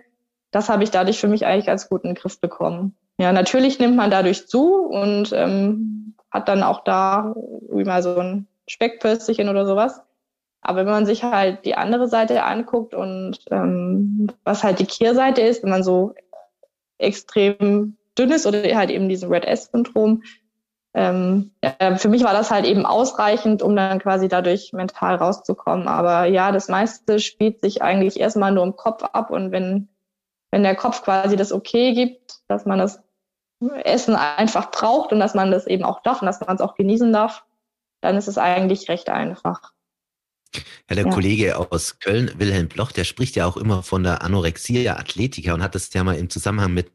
[0.51, 2.97] das habe ich dadurch für mich eigentlich ganz gut in den Griff bekommen.
[3.21, 7.35] Ja, natürlich nimmt man dadurch zu und ähm, hat dann auch da
[7.69, 10.01] wie mal so ein Speckpölsterchen oder sowas.
[10.63, 15.43] Aber wenn man sich halt die andere Seite anguckt und ähm, was halt die Kehrseite
[15.43, 16.15] ist, wenn man so
[16.97, 20.23] extrem dünn ist oder halt eben diesen Red S-Syndrom,
[20.95, 25.89] ähm, ja, für mich war das halt eben ausreichend, um dann quasi dadurch mental rauszukommen.
[25.89, 29.91] Aber ja, das meiste spielt sich eigentlich erstmal nur im Kopf ab und wenn,
[30.51, 33.03] wenn der Kopf quasi das okay gibt, dass man das
[33.85, 36.75] Essen einfach braucht und dass man das eben auch darf und dass man es auch
[36.75, 37.45] genießen darf,
[38.01, 39.73] dann ist es eigentlich recht einfach.
[40.89, 41.11] Ja, der ja.
[41.11, 45.63] Kollege aus Köln, Wilhelm Bloch, der spricht ja auch immer von der Anorexia Athletica und
[45.63, 46.91] hat das ja mal im Zusammenhang mit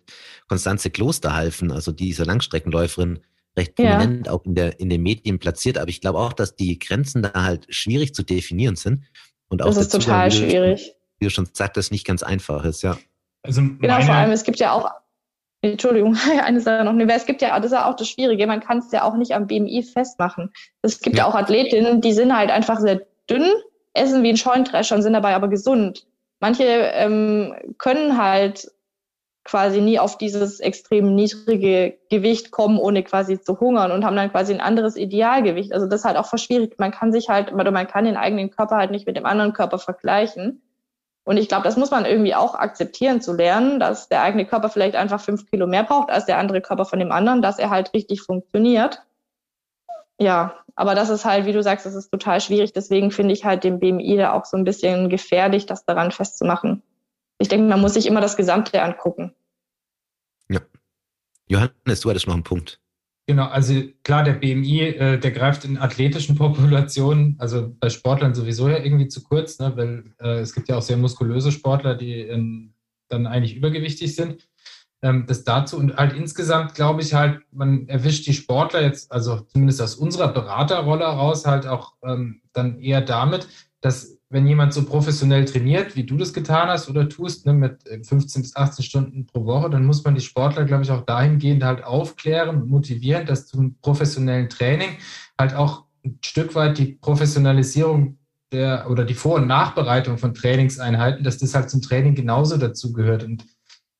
[0.47, 3.19] Konstanze Klosterhalfen, also dieser Langstreckenläuferin,
[3.57, 4.33] recht prominent ja.
[4.33, 5.77] auch in, der, in den Medien platziert.
[5.77, 9.05] Aber ich glaube auch, dass die Grenzen da halt schwierig zu definieren sind.
[9.47, 10.95] Und auch das ist total Zugang, schwierig.
[11.19, 12.97] Wie du schon sagst, das nicht ganz einfach ist, ja.
[13.43, 14.89] Also genau, vor allem, es gibt ja auch,
[15.71, 18.79] Entschuldigung, eine Sache noch, es gibt ja, das ist ja auch das Schwierige, man kann
[18.79, 20.51] es ja auch nicht am BMI festmachen.
[20.81, 21.23] Es gibt ja.
[21.23, 23.49] ja auch Athletinnen, die sind halt einfach sehr dünn,
[23.93, 26.05] essen wie ein Scheunendrescher und sind dabei aber gesund.
[26.39, 28.69] Manche ähm, können halt
[29.45, 34.31] quasi nie auf dieses extrem niedrige Gewicht kommen, ohne quasi zu hungern und haben dann
[34.31, 35.71] quasi ein anderes Idealgewicht.
[35.71, 36.77] Also das ist halt auch verschwierig.
[36.79, 39.53] Man kann sich halt, oder man kann den eigenen Körper halt nicht mit dem anderen
[39.53, 40.63] Körper vergleichen.
[41.25, 44.69] Und ich glaube, das muss man irgendwie auch akzeptieren zu lernen, dass der eigene Körper
[44.69, 47.71] vielleicht einfach fünf Kilo mehr braucht als der andere Körper von dem anderen, dass er
[47.71, 49.01] halt richtig funktioniert.
[50.19, 52.73] Ja, aber das ist halt, wie du sagst, das ist total schwierig.
[52.73, 56.83] Deswegen finde ich halt den BMI da auch so ein bisschen gefährlich, das daran festzumachen.
[57.39, 59.33] Ich denke, man muss sich immer das Gesamte angucken.
[60.47, 60.61] Ja.
[61.47, 62.79] Johannes, du hattest noch einen Punkt.
[63.27, 68.69] Genau, also klar, der BMI, äh, der greift in athletischen Populationen, also bei Sportlern sowieso
[68.69, 72.21] ja irgendwie zu kurz, ne, weil äh, es gibt ja auch sehr muskulöse Sportler, die
[72.21, 72.73] in,
[73.09, 74.47] dann eigentlich übergewichtig sind.
[75.01, 79.41] Ähm, das dazu und halt insgesamt glaube ich halt, man erwischt die Sportler jetzt, also
[79.41, 83.47] zumindest aus unserer Beraterrolle heraus, halt auch ähm, dann eher damit,
[83.81, 87.83] dass wenn jemand so professionell trainiert, wie du das getan hast oder tust, ne, mit
[87.87, 91.05] 15 äh, bis 18 Stunden pro Woche, dann muss man die Sportler, glaube ich, auch
[91.05, 94.89] dahingehend halt aufklären und motivieren, dass zum professionellen Training
[95.39, 98.17] halt auch ein Stück weit die Professionalisierung
[98.51, 102.91] der oder die Vor- und Nachbereitung von Trainingseinheiten, dass das halt zum Training genauso dazu
[102.91, 103.45] gehört und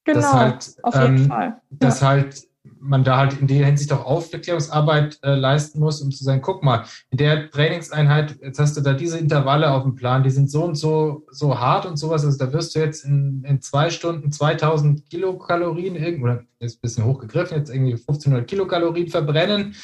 [0.04, 1.48] genau, dass halt, auf jeden ähm, Fall.
[1.48, 1.62] Ja.
[1.80, 2.44] dass halt
[2.80, 6.64] man da halt in der Hinsicht auch Aufklärungsarbeit äh, leisten muss, um zu sagen, guck
[6.64, 10.50] mal, in der Trainingseinheit, jetzt hast du da diese Intervalle auf dem Plan, die sind
[10.50, 13.90] so und so, so hart und sowas, also da wirst du jetzt in, in zwei
[13.90, 19.76] Stunden 2000 Kilokalorien, oder ist ein bisschen hochgegriffen, jetzt irgendwie 1500 Kilokalorien verbrennen.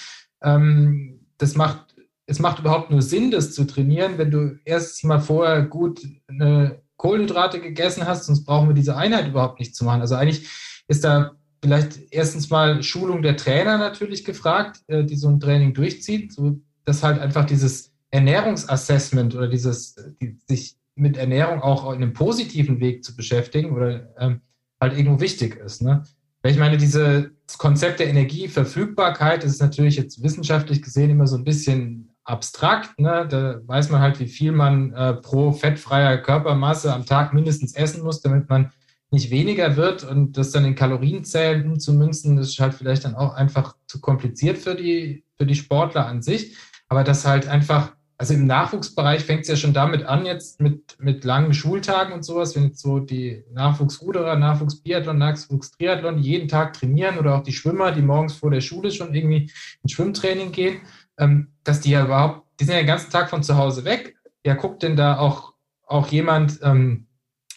[0.44, 5.20] Ähm, das macht, es macht überhaupt nur Sinn, das zu trainieren, wenn du erst mal
[5.20, 10.02] vorher gut eine Kohlenhydrate gegessen hast, sonst brauchen wir diese Einheit überhaupt nicht zu machen.
[10.02, 10.48] Also eigentlich
[10.88, 15.74] ist da vielleicht erstens mal Schulung der Trainer natürlich gefragt, äh, die so ein Training
[15.74, 22.02] durchzieht, so dass halt einfach dieses Ernährungsassessment oder dieses, die, sich mit Ernährung auch in
[22.02, 24.41] einem positiven Weg zu beschäftigen oder ähm,
[24.80, 25.82] halt irgendwo wichtig ist.
[25.82, 26.04] Ne?
[26.41, 31.43] Weil ich meine, dieses Konzept der Energieverfügbarkeit ist natürlich jetzt wissenschaftlich gesehen immer so ein
[31.43, 33.00] bisschen abstrakt.
[33.00, 33.28] Ne?
[33.30, 38.04] Da weiß man halt, wie viel man äh, pro fettfreier Körpermasse am Tag mindestens essen
[38.04, 38.71] muss, damit man
[39.12, 43.76] nicht weniger wird und das dann in Kalorienzellen umzumünzen, ist halt vielleicht dann auch einfach
[43.86, 46.56] zu kompliziert für die, für die Sportler an sich.
[46.88, 50.95] Aber das halt einfach, also im Nachwuchsbereich fängt es ja schon damit an, jetzt mit,
[50.97, 57.19] mit langen Schultagen und sowas, wenn jetzt so die Nachwuchsruderer, Nachwuchsbiathlon, Nachwuchstriathlon jeden Tag trainieren
[57.19, 59.52] oder auch die Schwimmer, die morgens vor der Schule schon irgendwie
[59.84, 60.82] ins Schwimmtraining gehen,
[61.17, 64.15] ähm, dass die ja überhaupt, die sind ja den ganzen Tag von zu Hause weg.
[64.45, 65.54] Ja, guckt denn da auch,
[65.86, 67.08] auch jemand, ähm,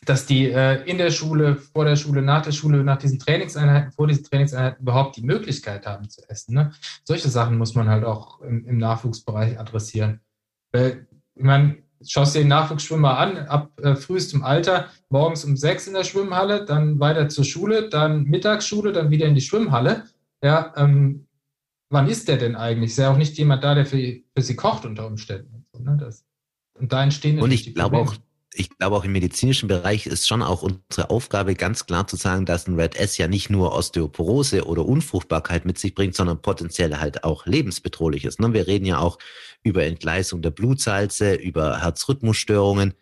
[0.05, 3.93] dass die äh, in der Schule, vor der Schule, nach der Schule, nach diesen Trainingseinheiten,
[3.93, 6.55] vor diesen Trainingseinheiten überhaupt die Möglichkeit haben zu essen.
[6.55, 6.73] Ne?
[7.05, 10.21] Solche Sachen muss man halt auch im, im Nachwuchsbereich adressieren.
[10.73, 15.87] Weil, ich meine, schaust dir den Nachwuchsschwimmer an, ab äh, frühestem Alter, morgens um sechs
[15.87, 20.05] in der Schwimmhalle, dann weiter zur Schule, dann Mittagsschule, dann wieder in die Schwimmhalle.
[20.43, 21.27] Ja, ähm,
[21.91, 22.91] wann ist der denn eigentlich?
[22.91, 25.67] Ist ja auch nicht jemand da, der für, für sie kocht unter Umständen.
[25.73, 25.97] So, ne?
[25.99, 26.25] das,
[26.79, 28.15] Und da entstehen Und ich glaube auch,
[28.57, 32.47] ich glaube auch im medizinischen Bereich ist schon auch unsere Aufgabe ganz klar zu sagen,
[32.47, 36.97] dass ein Red S ja nicht nur Osteoporose oder Unfruchtbarkeit mit sich bringt, sondern potenziell
[36.97, 38.41] halt auch lebensbedrohlich ist.
[38.41, 38.53] Ne?
[38.53, 39.19] Wir reden ja auch
[39.63, 42.95] über Entgleisung der Blutsalze, über Herzrhythmusstörungen.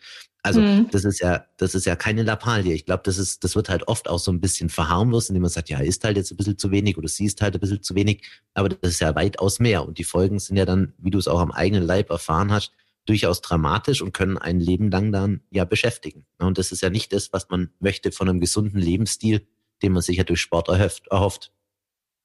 [0.44, 0.88] Also mhm.
[0.90, 2.74] das ist ja, das ist ja keine Lappalie.
[2.74, 5.50] Ich glaube, das ist, das wird halt oft auch so ein bisschen verharmlost, indem man
[5.50, 7.82] sagt, ja, ist halt jetzt ein bisschen zu wenig oder sie ist halt ein bisschen
[7.82, 8.24] zu wenig.
[8.54, 9.86] Aber das ist ja weitaus mehr.
[9.86, 12.72] Und die Folgen sind ja dann, wie du es auch am eigenen Leib erfahren hast,
[13.06, 16.24] durchaus dramatisch und können ein Leben lang dann ja beschäftigen.
[16.38, 19.46] Und das ist ja nicht das, was man möchte von einem gesunden Lebensstil,
[19.82, 21.52] den man sich ja durch Sport erhofft.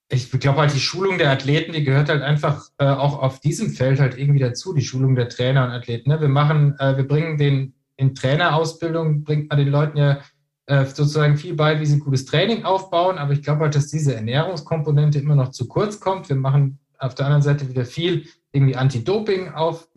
[0.09, 3.71] Ich glaube halt, die Schulung der Athleten, die gehört halt einfach äh, auch auf diesem
[3.71, 6.09] Feld halt irgendwie dazu, die Schulung der Trainer und Athleten.
[6.09, 6.21] Ne?
[6.21, 10.21] Wir machen, äh, wir bringen den in Trainerausbildung, bringt man den Leuten ja
[10.67, 14.15] äh, sozusagen viel bei, wie sie gutes Training aufbauen, aber ich glaube halt, dass diese
[14.15, 16.29] Ernährungskomponente immer noch zu kurz kommt.
[16.29, 19.87] Wir machen auf der anderen Seite wieder viel irgendwie Anti-Doping auf,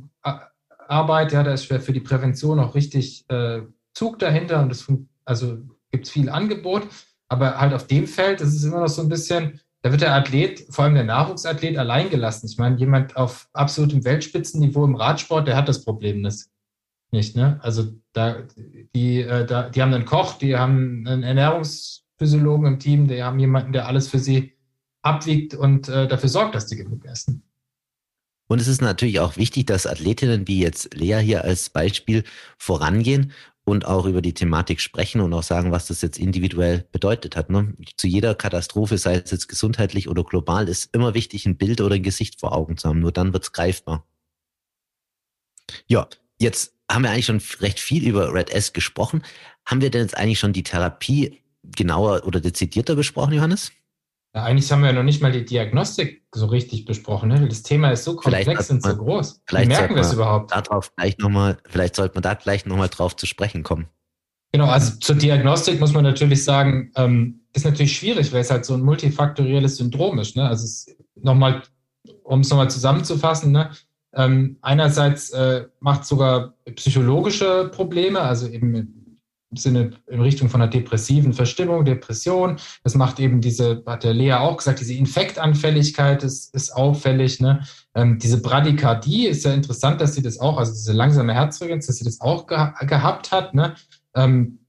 [0.90, 3.62] Arbeit, ja, da ist für die Prävention auch richtig äh,
[3.94, 4.86] Zug dahinter und es
[5.24, 5.58] also
[5.90, 6.86] gibt viel Angebot,
[7.28, 10.14] aber halt auf dem Feld ist es immer noch so ein bisschen, da wird der
[10.14, 12.46] Athlet, vor allem der Nachwuchsathlet, allein gelassen.
[12.46, 16.20] Ich meine, jemand auf absolutem Weltspitzenniveau im Radsport, der hat das Problem
[17.12, 17.36] nicht.
[17.36, 17.58] Ne?
[17.62, 18.42] Also da,
[18.94, 23.38] die, äh, da, die haben einen Koch, die haben einen Ernährungsphysiologen im Team, die haben
[23.38, 24.56] jemanden, der alles für sie
[25.02, 27.42] abwiegt und äh, dafür sorgt, dass die genug essen.
[28.50, 32.24] Und es ist natürlich auch wichtig, dass Athletinnen wie jetzt Lea hier als Beispiel
[32.58, 33.30] vorangehen
[33.62, 37.48] und auch über die Thematik sprechen und auch sagen, was das jetzt individuell bedeutet hat.
[37.48, 37.74] Ne?
[37.96, 41.94] Zu jeder Katastrophe, sei es jetzt gesundheitlich oder global, ist immer wichtig, ein Bild oder
[41.94, 42.98] ein Gesicht vor Augen zu haben.
[42.98, 44.04] Nur dann wird es greifbar.
[45.86, 46.08] Ja,
[46.40, 49.22] jetzt haben wir eigentlich schon recht viel über Red S gesprochen.
[49.64, 53.70] Haben wir denn jetzt eigentlich schon die Therapie genauer oder dezidierter besprochen, Johannes?
[54.34, 57.30] Ja, eigentlich haben wir ja noch nicht mal die Diagnostik so richtig besprochen.
[57.30, 57.48] Ne?
[57.48, 59.42] Das Thema ist so komplex und so groß.
[59.44, 60.52] Vielleicht Wie merken wir es überhaupt?
[60.52, 63.88] Darauf gleich noch mal, vielleicht sollte man da gleich nochmal drauf zu sprechen kommen.
[64.52, 68.64] Genau, also zur Diagnostik muss man natürlich sagen, ähm, ist natürlich schwierig, weil es halt
[68.64, 70.36] so ein multifaktorielles Syndrom ist.
[70.36, 70.46] Ne?
[70.46, 71.62] Also es nochmal,
[72.22, 73.70] um es nochmal zusammenzufassen, ne?
[74.14, 78.99] ähm, einerseits äh, macht sogar psychologische Probleme, also eben
[79.58, 82.56] Sinne in Richtung von einer depressiven Verstimmung, Depression.
[82.84, 87.40] Das macht eben diese, hat der Lea auch gesagt, diese Infektanfälligkeit ist, ist auffällig.
[87.40, 87.66] Ne?
[87.94, 91.96] Ähm, diese Bradykardie ist ja interessant, dass sie das auch, also diese langsame Herzfrequenz, dass
[91.96, 93.54] sie das auch ge gehabt hat.
[93.54, 93.74] Ne?
[94.14, 94.60] Ähm,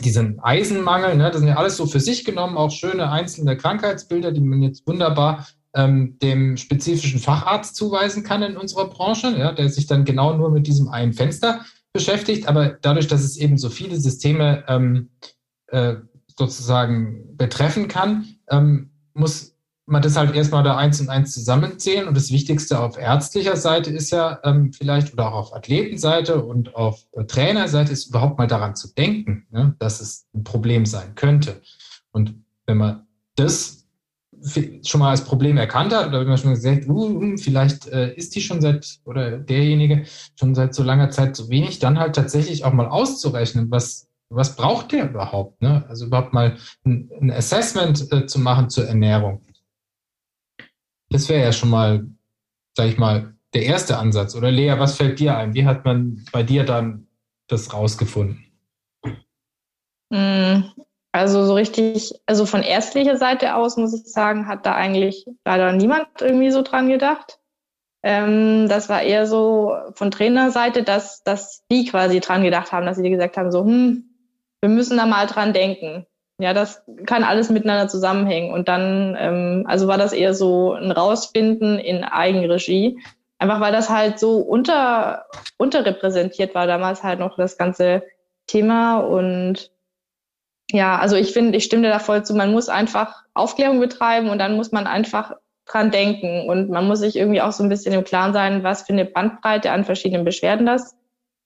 [0.00, 1.30] diesen Eisenmangel, ne?
[1.30, 4.86] das sind ja alles so für sich genommen auch schöne einzelne Krankheitsbilder, die man jetzt
[4.86, 10.34] wunderbar ähm, dem spezifischen Facharzt zuweisen kann in unserer Branche, ja, der sich dann genau
[10.34, 11.60] nur mit diesem einen Fenster
[11.96, 15.10] beschäftigt, aber dadurch, dass es eben so viele Systeme ähm,
[15.68, 15.94] äh,
[16.38, 19.56] sozusagen betreffen kann, ähm, muss
[19.86, 22.08] man das halt erstmal da eins und eins zusammenzählen.
[22.08, 26.74] Und das Wichtigste auf ärztlicher Seite ist ja ähm, vielleicht oder auch auf Athletenseite und
[26.74, 31.14] auf äh, Trainerseite ist überhaupt mal daran zu denken, ne, dass es ein Problem sein
[31.14, 31.62] könnte.
[32.10, 32.34] Und
[32.66, 33.06] wenn man
[33.36, 33.85] das
[34.84, 38.14] schon mal als Problem erkannt hat oder wenn man schon gesagt, uh, hm, vielleicht äh,
[38.14, 40.04] ist die schon seit oder derjenige
[40.38, 44.56] schon seit so langer Zeit so wenig, dann halt tatsächlich auch mal auszurechnen, was, was
[44.56, 45.62] braucht der überhaupt?
[45.62, 45.84] Ne?
[45.88, 49.44] Also überhaupt mal ein, ein Assessment äh, zu machen zur Ernährung.
[51.10, 52.06] Das wäre ja schon mal,
[52.76, 54.34] sag ich mal, der erste Ansatz.
[54.34, 55.54] Oder Lea, was fällt dir ein?
[55.54, 57.06] Wie hat man bei dir dann
[57.48, 58.44] das rausgefunden?
[61.16, 65.72] Also so richtig, also von ärztlicher Seite aus muss ich sagen, hat da eigentlich leider
[65.72, 67.38] niemand irgendwie so dran gedacht.
[68.02, 72.98] Ähm, das war eher so von Trainerseite, dass, dass die quasi dran gedacht haben, dass
[72.98, 74.04] sie gesagt haben, so, hm,
[74.60, 76.06] wir müssen da mal dran denken.
[76.38, 78.52] Ja, das kann alles miteinander zusammenhängen.
[78.52, 82.98] Und dann, ähm, also war das eher so ein Rausfinden in Eigenregie.
[83.38, 85.26] Einfach weil das halt so unter,
[85.56, 88.02] unterrepräsentiert war damals halt noch das ganze
[88.46, 89.70] Thema und
[90.70, 92.34] ja, also ich finde, ich stimme dir da voll zu.
[92.34, 95.32] Man muss einfach Aufklärung betreiben und dann muss man einfach
[95.66, 96.48] dran denken.
[96.48, 99.04] Und man muss sich irgendwie auch so ein bisschen im Klaren sein, was für eine
[99.04, 100.96] Bandbreite an verschiedenen Beschwerden das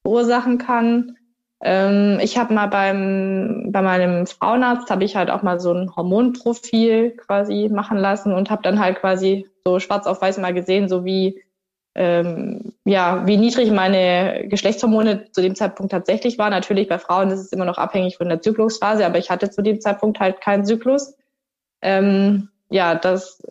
[0.03, 1.16] verursachen kann.
[1.62, 5.94] Ähm, ich habe mal beim, bei meinem Frauenarzt, habe ich halt auch mal so ein
[5.94, 10.88] Hormonprofil quasi machen lassen und habe dann halt quasi so schwarz auf weiß mal gesehen,
[10.88, 11.42] so wie
[11.95, 16.51] ähm, ja, wie niedrig meine Geschlechtshormone zu dem Zeitpunkt tatsächlich waren.
[16.51, 19.62] Natürlich bei Frauen ist es immer noch abhängig von der Zyklusphase, aber ich hatte zu
[19.62, 21.16] dem Zeitpunkt halt keinen Zyklus.
[21.82, 23.43] Ähm, ja, das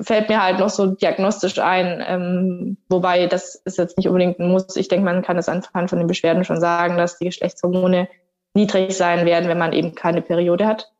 [0.00, 4.48] fällt mir halt noch so diagnostisch ein, ähm, wobei das ist jetzt nicht unbedingt ein
[4.48, 4.76] Muss.
[4.76, 8.08] Ich denke, man kann es anhand von den Beschwerden schon sagen, dass die Geschlechtshormone
[8.54, 10.90] niedrig sein werden, wenn man eben keine Periode hat.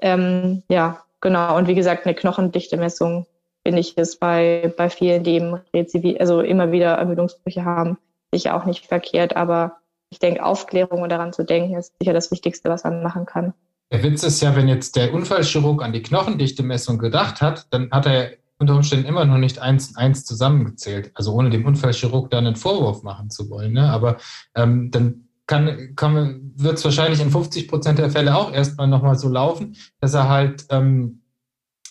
[0.00, 1.56] Ähm, ja, genau.
[1.56, 3.26] Und wie gesagt, eine Knochendichte-Messung
[3.66, 7.98] finde ich es bei, bei vielen, die eben Rezivi also immer wieder Ermüdungsbrüche haben,
[8.32, 9.78] sicher auch nicht verkehrt, aber
[10.10, 13.54] ich denke, Aufklärung und daran zu denken, ist sicher das Wichtigste, was man machen kann.
[13.90, 18.06] Der Witz ist ja, wenn jetzt der Unfallchirurg an die Knochendichte-Messung gedacht hat, dann hat
[18.06, 21.10] er unter Umständen immer noch nicht eins und eins zusammengezählt.
[21.14, 23.72] Also ohne dem Unfallchirurg da einen Vorwurf machen zu wollen.
[23.72, 23.90] Ne?
[23.90, 24.16] Aber
[24.54, 29.16] ähm, dann kann, kann, wird es wahrscheinlich in 50 Prozent der Fälle auch erstmal nochmal
[29.16, 31.20] so laufen, dass er halt, ähm,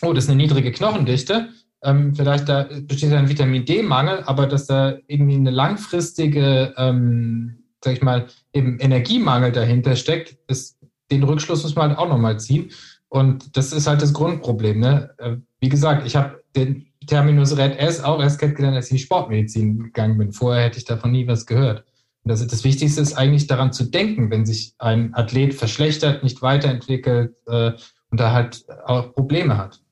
[0.01, 1.49] oh, das ist eine niedrige Knochendichte.
[1.83, 7.93] Ähm, vielleicht da besteht ein Vitamin D-Mangel, aber dass da irgendwie eine langfristige, ähm, sag
[7.93, 10.77] ich mal, eben Energiemangel dahinter steckt, das,
[11.11, 12.71] den Rückschluss muss man halt auch nochmal ziehen.
[13.09, 14.79] Und das ist halt das Grundproblem.
[14.79, 15.11] Ne?
[15.17, 18.97] Äh, wie gesagt, ich habe den Terminus Red S auch erst kennengelernt, als ich in
[18.97, 20.31] die Sportmedizin gegangen bin.
[20.31, 21.83] Vorher hätte ich davon nie was gehört.
[22.23, 26.41] Und das, das Wichtigste ist eigentlich daran zu denken, wenn sich ein Athlet verschlechtert, nicht
[26.41, 27.73] weiterentwickelt äh,
[28.09, 29.82] und da halt auch Probleme hat.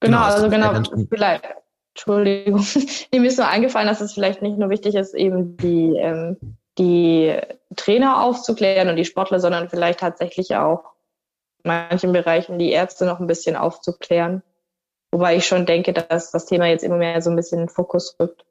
[0.00, 1.44] Genau, genau also genau, vielleicht,
[1.94, 2.64] Entschuldigung,
[3.12, 6.36] mir ist nur eingefallen, dass es vielleicht nicht nur wichtig ist, eben die, ähm,
[6.78, 7.34] die
[7.74, 10.92] Trainer aufzuklären und die Sportler, sondern vielleicht tatsächlich auch
[11.64, 14.42] in manchen Bereichen die Ärzte noch ein bisschen aufzuklären.
[15.10, 17.72] Wobei ich schon denke, dass das Thema jetzt immer mehr so ein bisschen in den
[17.72, 18.44] Fokus rückt.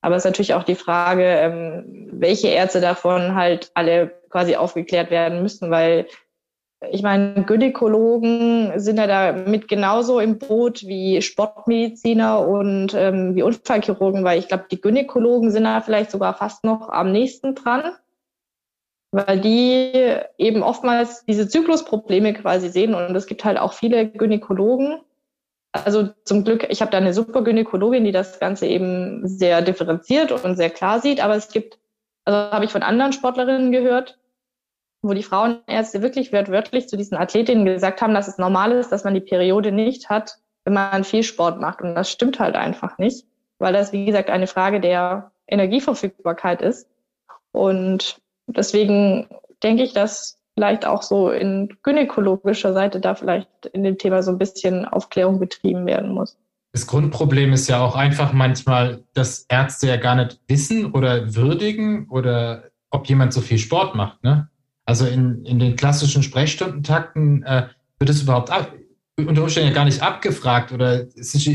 [0.00, 5.10] Aber es ist natürlich auch die Frage, ähm, welche Ärzte davon halt alle quasi aufgeklärt
[5.10, 6.08] werden müssen, weil
[6.90, 13.42] ich meine, Gynäkologen sind ja da mit genauso im Boot wie Sportmediziner und ähm, wie
[13.42, 17.94] Unfallchirurgen, weil ich glaube, die Gynäkologen sind da vielleicht sogar fast noch am nächsten dran,
[19.12, 25.00] weil die eben oftmals diese Zyklusprobleme quasi sehen und es gibt halt auch viele Gynäkologen,
[25.74, 30.30] also zum Glück, ich habe da eine super Gynäkologin, die das Ganze eben sehr differenziert
[30.30, 31.20] und sehr klar sieht.
[31.20, 31.80] Aber es gibt,
[32.24, 34.16] also habe ich von anderen Sportlerinnen gehört,
[35.04, 39.04] wo die Frauenärzte wirklich wörtlich zu diesen Athletinnen gesagt haben, dass es normal ist, dass
[39.04, 41.82] man die Periode nicht hat, wenn man viel Sport macht.
[41.82, 43.26] Und das stimmt halt einfach nicht,
[43.58, 46.88] weil das, wie gesagt, eine Frage der Energieverfügbarkeit ist.
[47.52, 49.28] Und deswegen
[49.62, 54.30] denke ich, dass vielleicht auch so in gynäkologischer Seite da vielleicht in dem Thema so
[54.30, 56.38] ein bisschen Aufklärung betrieben werden muss.
[56.72, 62.08] Das Grundproblem ist ja auch einfach manchmal, dass Ärzte ja gar nicht wissen oder würdigen
[62.08, 64.24] oder ob jemand so viel Sport macht.
[64.24, 64.48] Ne?
[64.84, 67.68] Also in, in den klassischen Sprechstundentakten äh,
[67.98, 68.72] wird es überhaupt ab,
[69.16, 71.48] unter Umständen ja gar nicht abgefragt oder es ist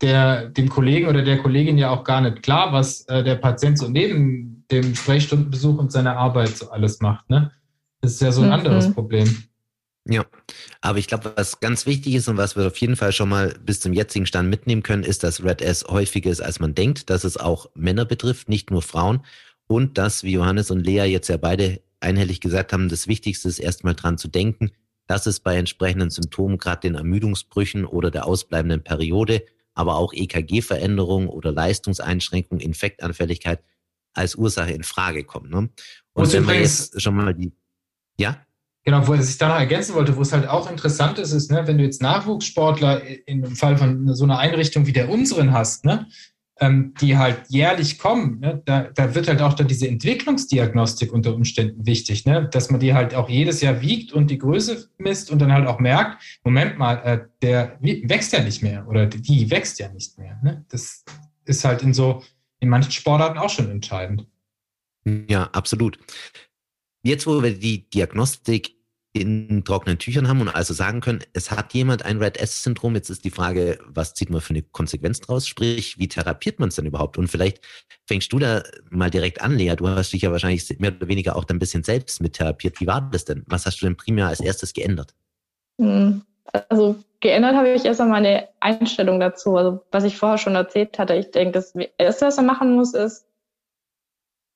[0.00, 3.78] der, dem Kollegen oder der Kollegin ja auch gar nicht klar, was äh, der Patient
[3.78, 7.28] so neben dem Sprechstundenbesuch und seiner Arbeit so alles macht.
[7.30, 7.50] Ne?
[8.00, 8.54] Das ist ja so ein mhm.
[8.54, 9.44] anderes Problem.
[10.10, 10.24] Ja,
[10.80, 13.54] aber ich glaube, was ganz wichtig ist und was wir auf jeden Fall schon mal
[13.62, 17.10] bis zum jetzigen Stand mitnehmen können, ist, dass Red S häufiger ist, als man denkt,
[17.10, 19.20] dass es auch Männer betrifft, nicht nur Frauen.
[19.66, 23.58] Und dass, wie Johannes und Lea jetzt ja beide einhellig gesagt haben, das Wichtigste ist
[23.58, 24.70] erstmal dran zu denken,
[25.06, 29.44] dass es bei entsprechenden Symptomen, gerade den Ermüdungsbrüchen oder der ausbleibenden Periode,
[29.74, 33.62] aber auch EKG-Veränderungen oder Leistungseinschränkungen, Infektanfälligkeit
[34.12, 35.50] als Ursache in Frage kommt.
[35.50, 35.58] Ne?
[35.58, 35.70] Und,
[36.14, 37.52] und wenn man jetzt schon mal die
[38.20, 38.44] ja?
[38.84, 41.66] Genau, wo ich da noch ergänzen wollte, wo es halt auch interessant ist, ist, ne,
[41.66, 46.06] wenn du jetzt Nachwuchssportler dem Fall von so einer Einrichtung wie der unseren hast, ne,
[46.60, 51.34] ähm, die halt jährlich kommen, ne, da, da wird halt auch dann diese Entwicklungsdiagnostik unter
[51.34, 55.30] Umständen wichtig, ne, dass man die halt auch jedes Jahr wiegt und die Größe misst
[55.30, 59.50] und dann halt auch merkt, Moment mal, äh, der wächst ja nicht mehr oder die
[59.50, 60.38] wächst ja nicht mehr.
[60.42, 60.64] Ne?
[60.68, 61.04] Das
[61.44, 62.22] ist halt in so,
[62.60, 64.26] in manchen Sportarten auch schon entscheidend.
[65.28, 65.98] Ja, absolut.
[67.02, 68.77] Jetzt, wo wir die Diagnostik
[69.20, 73.10] in trockenen Tüchern haben und also sagen können, es hat jemand ein Red S-Syndrom, jetzt
[73.10, 75.46] ist die Frage, was zieht man für eine Konsequenz draus?
[75.46, 77.18] Sprich, wie therapiert man es denn überhaupt?
[77.18, 77.60] Und vielleicht
[78.06, 79.76] fängst du da mal direkt an, Lea.
[79.76, 82.80] Du hast dich ja wahrscheinlich mehr oder weniger auch ein bisschen selbst mit therapiert.
[82.80, 83.44] Wie war das denn?
[83.46, 85.14] Was hast du denn primär als erstes geändert?
[85.80, 86.22] Hm,
[86.68, 89.56] also geändert habe ich erstmal meine Einstellung dazu.
[89.56, 91.14] Also was ich vorher schon erzählt hatte.
[91.14, 93.27] Ich denke, das Erste, was man machen muss, ist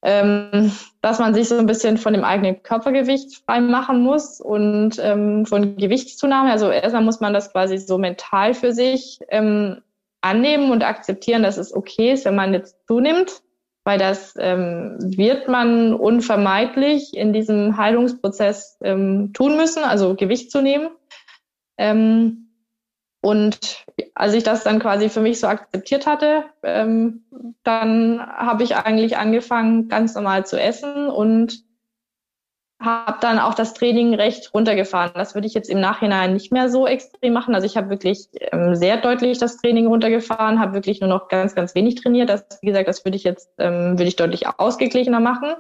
[0.02, 4.98] ähm, dass man sich so ein bisschen von dem eigenen Körpergewicht frei machen muss und
[5.00, 6.50] ähm, von Gewichtszunahme.
[6.50, 9.80] Also erstmal muss man das quasi so mental für sich ähm,
[10.20, 13.42] annehmen und akzeptieren, dass es okay ist, wenn man jetzt zunimmt,
[13.84, 20.62] weil das ähm, wird man unvermeidlich in diesem Heilungsprozess ähm, tun müssen, also Gewicht zu
[20.62, 20.90] nehmen.
[21.78, 22.51] Ähm,
[23.22, 27.24] und als ich das dann quasi für mich so akzeptiert hatte, ähm,
[27.62, 31.64] dann habe ich eigentlich angefangen, ganz normal zu essen und
[32.80, 35.12] habe dann auch das Training recht runtergefahren.
[35.14, 37.54] Das würde ich jetzt im Nachhinein nicht mehr so extrem machen.
[37.54, 41.54] Also ich habe wirklich ähm, sehr deutlich das Training runtergefahren, habe wirklich nur noch ganz,
[41.54, 42.28] ganz wenig trainiert.
[42.28, 45.54] Das, wie gesagt, das würde ich jetzt ähm, würde ich deutlich ausgeglichener machen.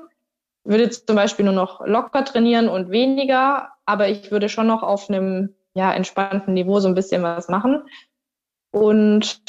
[0.64, 5.08] Würde zum Beispiel nur noch locker trainieren und weniger, aber ich würde schon noch auf
[5.08, 7.82] einem ja, entspannten Niveau so ein bisschen was machen.
[8.70, 9.42] Und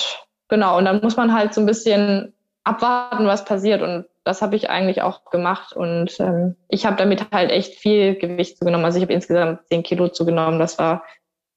[0.49, 3.82] genau, und dann muss man halt so ein bisschen abwarten, was passiert.
[3.82, 8.15] Und das habe ich eigentlich auch gemacht und ähm, ich habe damit halt echt viel
[8.15, 8.86] Gewicht zugenommen.
[8.86, 10.59] Also ich habe insgesamt zehn Kilo zugenommen.
[10.59, 11.03] Das war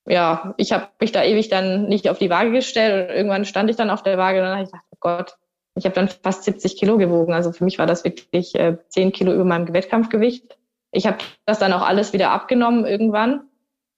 [0.08, 3.70] ja, ich habe mich da ewig dann nicht auf die Waage gestellt und irgendwann stand
[3.70, 5.36] ich dann auf der Waage und dann habe ich gedacht, oh Gott,
[5.74, 7.34] ich habe dann fast 70 Kilo gewogen.
[7.34, 10.56] Also für mich war das wirklich äh, 10 Kilo über meinem Wettkampfgewicht.
[10.92, 13.45] Ich habe das dann auch alles wieder abgenommen irgendwann.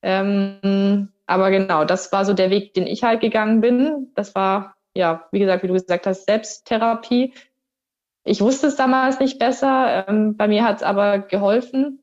[0.02, 4.12] Ähm, aber genau, das war so der Weg, den ich halt gegangen bin.
[4.14, 7.34] Das war, ja, wie gesagt, wie du gesagt hast, Selbsttherapie.
[8.24, 10.06] Ich wusste es damals nicht besser.
[10.08, 12.00] Ähm, bei mir hat es aber geholfen.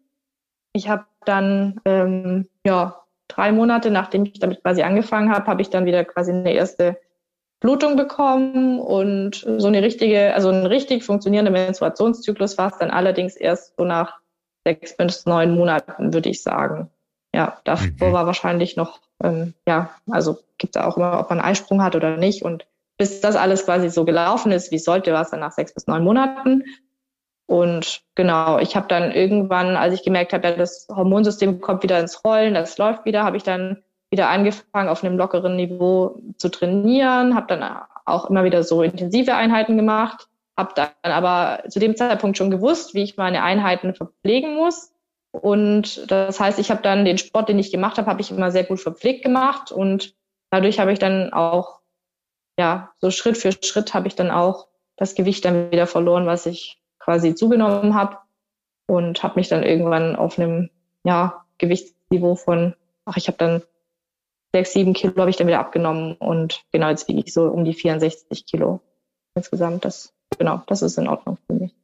[0.74, 5.70] Ich habe dann, ähm, ja, drei Monate, nachdem ich damit quasi angefangen habe, habe ich
[5.70, 6.98] dann wieder quasi eine erste
[7.60, 13.36] Blutung bekommen und so eine richtige, also ein richtig funktionierender Menstruationszyklus war es dann allerdings
[13.36, 14.20] erst so nach
[14.66, 16.91] sechs bis neun Monaten, würde ich sagen.
[17.36, 18.14] Ja, davor mhm.
[18.14, 21.94] war wahrscheinlich noch, ähm, ja, also gibt es auch immer, ob man einen Eisprung hat
[21.94, 22.44] oder nicht.
[22.44, 22.66] Und
[22.98, 25.86] bis das alles quasi so gelaufen ist, wie sollte, war es dann nach sechs bis
[25.86, 26.64] neun Monaten.
[27.46, 32.00] Und genau, ich habe dann irgendwann, als ich gemerkt habe, ja, das Hormonsystem kommt wieder
[32.00, 36.48] ins Rollen, das läuft wieder, habe ich dann wieder angefangen, auf einem lockeren Niveau zu
[36.48, 41.98] trainieren, habe dann auch immer wieder so intensive Einheiten gemacht, habe dann aber zu dem
[41.98, 44.95] Zeitpunkt schon gewusst, wie ich meine Einheiten verpflegen muss
[45.42, 48.52] und das heißt, ich habe dann den Sport, den ich gemacht habe, habe ich immer
[48.52, 50.16] sehr gut verpflegt gemacht und
[50.50, 51.82] dadurch habe ich dann auch,
[52.58, 56.46] ja, so Schritt für Schritt habe ich dann auch das Gewicht dann wieder verloren, was
[56.46, 58.18] ich quasi zugenommen habe
[58.88, 60.70] und habe mich dann irgendwann auf einem,
[61.04, 62.76] ja, Gewichtsniveau von,
[63.06, 63.62] ach, ich habe dann
[64.54, 67.66] sechs, sieben Kilo habe ich dann wieder abgenommen und genau, jetzt wiege ich so um
[67.66, 68.80] die 64 Kilo
[69.36, 69.86] insgesamt.
[69.86, 71.76] Das, genau, das ist in Ordnung für mich.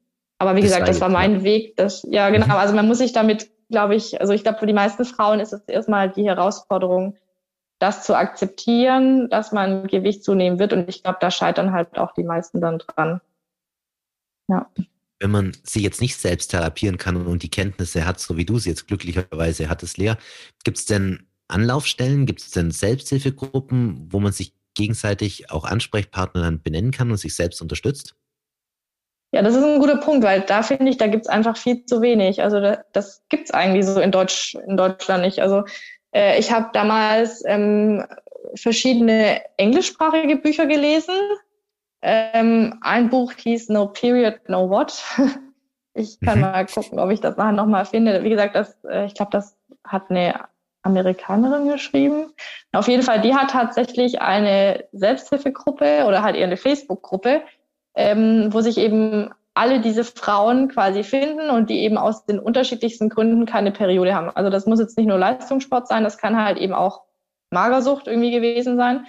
[0.41, 1.43] Aber wie das gesagt, das war mein ja.
[1.43, 1.77] Weg.
[1.77, 2.47] Das, ja, genau.
[2.47, 2.51] Mhm.
[2.53, 5.53] Also man muss sich damit, glaube ich, also ich glaube, für die meisten Frauen ist
[5.53, 7.15] es erstmal die Herausforderung,
[7.77, 10.73] das zu akzeptieren, dass man Gewicht zunehmen wird.
[10.73, 13.21] Und ich glaube, da scheitern halt auch die meisten dann dran.
[14.47, 14.67] Ja.
[15.19, 18.57] Wenn man sie jetzt nicht selbst therapieren kann und die Kenntnisse hat, so wie du
[18.57, 20.15] sie jetzt glücklicherweise hattest, Lea,
[20.63, 26.63] gibt es denn Anlaufstellen, gibt es denn Selbsthilfegruppen, wo man sich gegenseitig auch Ansprechpartner dann
[26.63, 28.15] benennen kann und sich selbst unterstützt?
[29.31, 32.01] Ja, das ist ein guter Punkt, weil da finde ich, da gibt's einfach viel zu
[32.01, 32.43] wenig.
[32.43, 35.39] Also da, das gibt's eigentlich so in, Deutsch, in Deutschland nicht.
[35.39, 35.63] Also
[36.13, 38.05] äh, ich habe damals ähm,
[38.55, 41.15] verschiedene englischsprachige Bücher gelesen.
[42.01, 45.01] Ähm, ein Buch hieß No Period, No What.
[45.93, 46.41] ich kann mhm.
[46.41, 48.23] mal gucken, ob ich das nachher nochmal finde.
[48.23, 49.55] Wie gesagt, das, äh, ich glaube, das
[49.85, 50.45] hat eine
[50.83, 52.33] Amerikanerin geschrieben.
[52.71, 57.43] Auf jeden Fall, die hat tatsächlich eine Selbsthilfegruppe oder halt eher eine Facebook-Gruppe,
[57.95, 63.09] ähm, wo sich eben alle diese Frauen quasi finden und die eben aus den unterschiedlichsten
[63.09, 64.29] Gründen keine Periode haben.
[64.29, 67.01] Also das muss jetzt nicht nur Leistungssport sein, das kann halt eben auch
[67.51, 69.05] Magersucht irgendwie gewesen sein.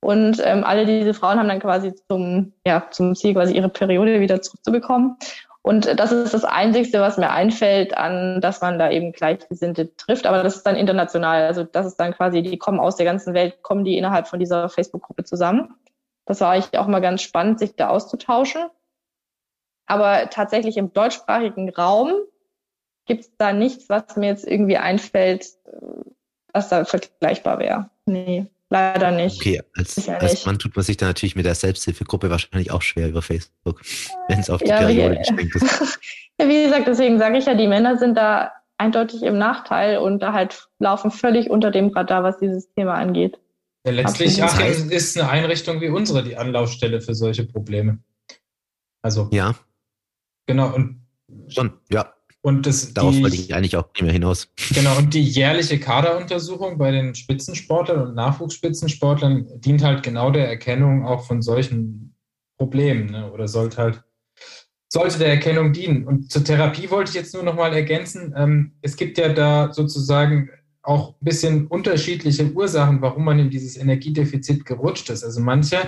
[0.00, 4.20] Und ähm, alle diese Frauen haben dann quasi zum, ja, zum Ziel, quasi ihre Periode
[4.20, 5.16] wieder zurückzubekommen.
[5.62, 10.26] Und das ist das Einzigste, was mir einfällt, an dass man da eben Gleichgesinnte trifft.
[10.26, 11.44] Aber das ist dann international.
[11.44, 14.38] Also das ist dann quasi, die kommen aus der ganzen Welt, kommen die innerhalb von
[14.38, 15.74] dieser Facebook-Gruppe zusammen.
[16.26, 18.66] Das war eigentlich auch mal ganz spannend, sich da auszutauschen.
[19.86, 22.12] Aber tatsächlich im deutschsprachigen Raum
[23.06, 25.46] gibt es da nichts, was mir jetzt irgendwie einfällt,
[26.52, 27.90] was da vergleichbar wäre.
[28.04, 29.36] Nee, leider nicht.
[29.36, 33.08] Okay, als, als Mann tut man sich da natürlich mit der Selbsthilfegruppe wahrscheinlich auch schwer
[33.08, 33.80] über Facebook,
[34.28, 36.00] wenn es auf die ja, Periode beschränkt ist.
[36.40, 40.20] ja, wie gesagt, deswegen sage ich ja, die Männer sind da eindeutig im Nachteil und
[40.20, 43.38] da halt laufen völlig unter dem Radar, was dieses Thema angeht.
[43.86, 48.00] Ja, letztlich Achim, ist eine Einrichtung wie unsere die Anlaufstelle für solche Probleme.
[49.00, 49.28] Also.
[49.32, 49.54] Ja.
[50.46, 50.74] Genau.
[50.74, 51.06] Und,
[51.48, 52.12] Schon, ja.
[52.42, 54.48] Und das, Darauf die, wollte ich eigentlich auch nicht mehr hinaus.
[54.72, 61.04] Genau, und die jährliche Kaderuntersuchung bei den Spitzensportlern und Nachwuchsspitzensportlern dient halt genau der Erkennung
[61.04, 62.16] auch von solchen
[62.56, 63.30] Problemen ne?
[63.32, 64.02] oder sollte halt
[64.88, 66.06] sollte der Erkennung dienen.
[66.06, 68.34] Und zur Therapie wollte ich jetzt nur noch mal ergänzen.
[68.36, 70.50] Ähm, es gibt ja da sozusagen
[70.86, 75.24] auch ein bisschen unterschiedliche Ursachen, warum man in dieses Energiedefizit gerutscht ist.
[75.24, 75.78] Also manche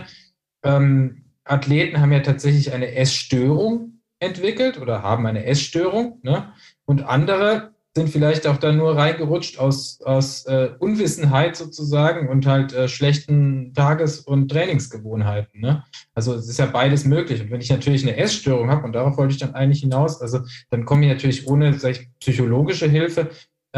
[0.64, 6.18] ähm, Athleten haben ja tatsächlich eine Essstörung entwickelt oder haben eine Essstörung.
[6.22, 6.52] Ne?
[6.84, 12.72] Und andere sind vielleicht auch da nur reingerutscht aus, aus äh, Unwissenheit sozusagen und halt
[12.72, 15.60] äh, schlechten Tages- und Trainingsgewohnheiten.
[15.60, 15.84] Ne?
[16.14, 17.40] Also es ist ja beides möglich.
[17.40, 20.40] Und wenn ich natürlich eine Essstörung habe, und darauf wollte ich dann eigentlich hinaus, also
[20.70, 23.30] dann komme ich natürlich ohne ich, psychologische Hilfe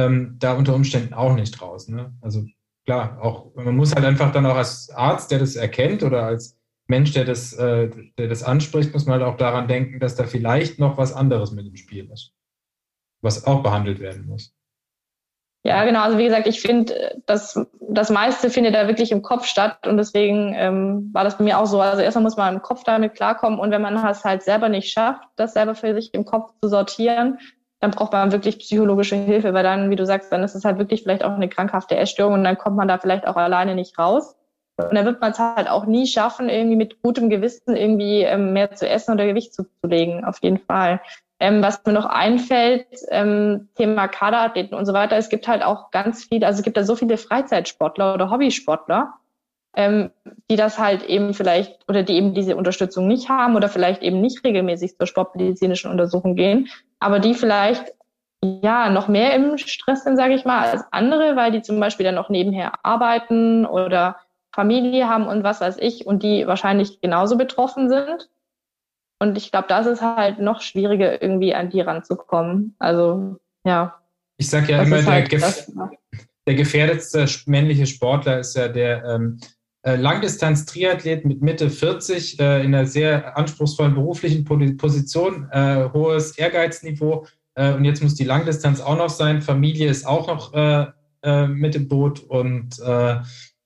[0.06, 1.88] ähm, da unter Umständen auch nicht raus.
[1.88, 2.12] Ne?
[2.20, 2.44] Also
[2.84, 6.58] klar, auch man muss halt einfach dann auch als Arzt, der das erkennt oder als
[6.86, 7.88] Mensch, der das, äh,
[8.18, 11.52] der das anspricht, muss man halt auch daran denken, dass da vielleicht noch was anderes
[11.52, 12.32] mit im Spiel ist,
[13.22, 14.52] was auch behandelt werden muss.
[15.62, 16.02] Ja, genau.
[16.02, 19.98] Also wie gesagt, ich finde, das, das meiste findet da wirklich im Kopf statt und
[19.98, 21.80] deswegen ähm, war das bei mir auch so.
[21.80, 24.90] Also erstmal muss man im Kopf damit klarkommen und wenn man es halt selber nicht
[24.90, 27.38] schafft, das selber für sich im Kopf zu sortieren,
[27.80, 30.78] dann braucht man wirklich psychologische Hilfe, weil dann, wie du sagst, dann ist es halt
[30.78, 33.98] wirklich vielleicht auch eine krankhafte Essstörung und dann kommt man da vielleicht auch alleine nicht
[33.98, 34.36] raus.
[34.76, 38.52] Und dann wird man es halt auch nie schaffen, irgendwie mit gutem Gewissen irgendwie ähm,
[38.52, 41.00] mehr zu essen oder Gewicht zuzulegen, auf jeden Fall.
[41.38, 45.90] Ähm, was mir noch einfällt, ähm, Thema Kaderathleten und so weiter, es gibt halt auch
[45.90, 49.14] ganz viele, also es gibt da so viele Freizeitsportler oder Hobbysportler,
[49.74, 50.10] ähm,
[50.50, 54.20] die das halt eben vielleicht oder die eben diese Unterstützung nicht haben oder vielleicht eben
[54.20, 56.68] nicht regelmäßig zur sportmedizinischen Untersuchung gehen,
[56.98, 57.94] aber die vielleicht
[58.42, 62.04] ja noch mehr im Stress sind, sage ich mal, als andere, weil die zum Beispiel
[62.04, 64.16] dann noch nebenher arbeiten oder
[64.52, 68.28] Familie haben und was weiß ich und die wahrscheinlich genauso betroffen sind.
[69.20, 72.74] Und ich glaube, das ist halt noch schwieriger, irgendwie an die ranzukommen.
[72.78, 74.00] Also, ja.
[74.38, 75.70] Ich sage ja immer, der, halt gef
[76.46, 79.46] der gefährdetste männliche Sportler ist ja der ähm, äh,
[79.82, 87.26] Langdistanz-Triathlet mit Mitte 40 äh, in einer sehr anspruchsvollen beruflichen Position, äh, hohes Ehrgeizniveau.
[87.54, 89.42] Äh, und jetzt muss die Langdistanz auch noch sein.
[89.42, 90.86] Familie ist auch noch äh,
[91.22, 93.20] äh, mit im Boot und äh,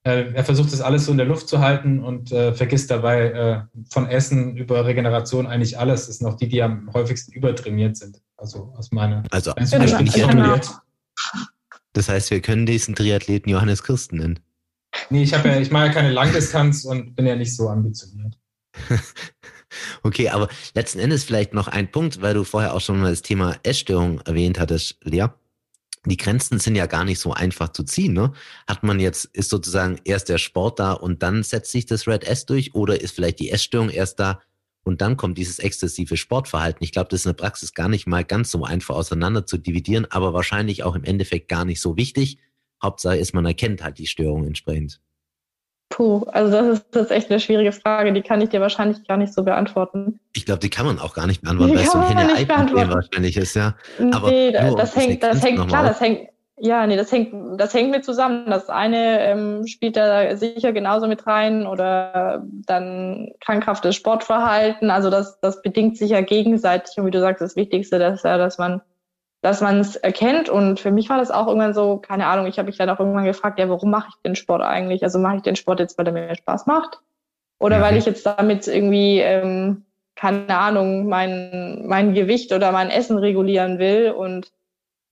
[0.07, 3.63] er versucht das alles so in der Luft zu halten und äh, vergisst dabei äh,
[3.91, 6.09] von Essen über Regeneration eigentlich alles.
[6.09, 8.21] Das sind auch die, die am häufigsten übertrainiert sind.
[8.37, 9.23] Also aus meiner.
[9.31, 10.61] Also bin ich ja
[11.95, 14.41] Das heißt, wir können diesen Triathleten Johannes Kirsten nennen.
[15.11, 18.39] Nee, ich habe ja, ich mache ja keine Langdistanz und bin ja nicht so ambitioniert.
[20.03, 23.23] okay, aber letzten Endes vielleicht noch ein Punkt, weil du vorher auch schon mal das
[23.23, 25.29] Thema Essstörung erwähnt hattest, Lea
[26.07, 28.13] die Grenzen sind ja gar nicht so einfach zu ziehen.
[28.13, 28.33] Ne?
[28.67, 32.25] Hat man jetzt, ist sozusagen erst der Sport da und dann setzt sich das Red
[32.25, 34.41] S durch oder ist vielleicht die Essstörung erst da
[34.83, 36.85] und dann kommt dieses exzessive Sportverhalten.
[36.85, 39.57] Ich glaube, das ist in der Praxis gar nicht mal ganz so einfach auseinander zu
[39.57, 42.39] dividieren, aber wahrscheinlich auch im Endeffekt gar nicht so wichtig.
[42.85, 45.01] Hauptsache ist, man erkennt halt die Störung entsprechend.
[45.91, 49.07] Puh, also das ist, das ist echt eine schwierige Frage, die kann ich dir wahrscheinlich
[49.07, 50.19] gar nicht so beantworten.
[50.35, 53.37] Ich glaube, die kann man auch gar nicht beantworten, weil es so ein Henne-Ei-Problem wahrscheinlich
[53.37, 53.77] ist, ja.
[54.13, 57.91] Aber nee, das hängt, das hängt, klar, das hängt, ja, nee, das hängt, das hängt
[57.91, 58.47] mit zusammen.
[58.47, 64.91] Das eine ähm, spielt da sicher genauso mit rein oder dann krankhaftes Sportverhalten.
[64.91, 66.97] Also das, das bedingt sich ja gegenseitig.
[66.97, 68.83] Und wie du sagst, das Wichtigste ist ja, dass man
[69.45, 70.49] dass man es erkennt.
[70.49, 72.99] Und für mich war das auch irgendwann so, keine Ahnung, ich habe mich dann auch
[72.99, 75.03] irgendwann gefragt, ja, warum mache ich den Sport eigentlich?
[75.03, 77.01] Also mache ich den Sport jetzt, weil er mir Spaß macht?
[77.59, 79.85] Oder weil ich jetzt damit irgendwie, ähm,
[80.17, 84.13] keine Ahnung, mein, mein Gewicht oder mein Essen regulieren will.
[84.13, 84.51] Und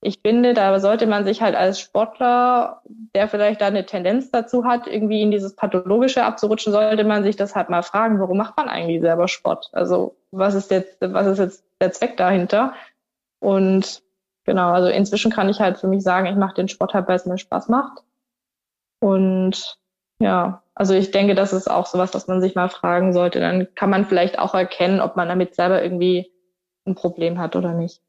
[0.01, 2.81] ich finde, da sollte man sich halt als Sportler,
[3.13, 7.35] der vielleicht da eine Tendenz dazu hat, irgendwie in dieses Pathologische abzurutschen, sollte man sich
[7.35, 9.69] das halt mal fragen, warum macht man eigentlich selber Sport?
[9.73, 12.73] Also was ist jetzt, was ist jetzt der Zweck dahinter?
[13.39, 14.02] Und
[14.43, 17.15] genau, also inzwischen kann ich halt für mich sagen, ich mache den Sport halt, weil
[17.15, 18.03] es mir Spaß macht.
[18.99, 19.77] Und
[20.19, 23.39] ja, also ich denke, das ist auch sowas, was man sich mal fragen sollte.
[23.39, 26.31] Dann kann man vielleicht auch erkennen, ob man damit selber irgendwie
[26.85, 28.01] ein Problem hat oder nicht.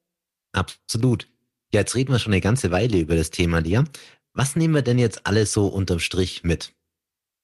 [0.53, 1.29] Absolut.
[1.73, 3.85] Ja, jetzt reden wir schon eine ganze Weile über das Thema, Lia.
[4.33, 6.73] Was nehmen wir denn jetzt alles so unterm Strich mit?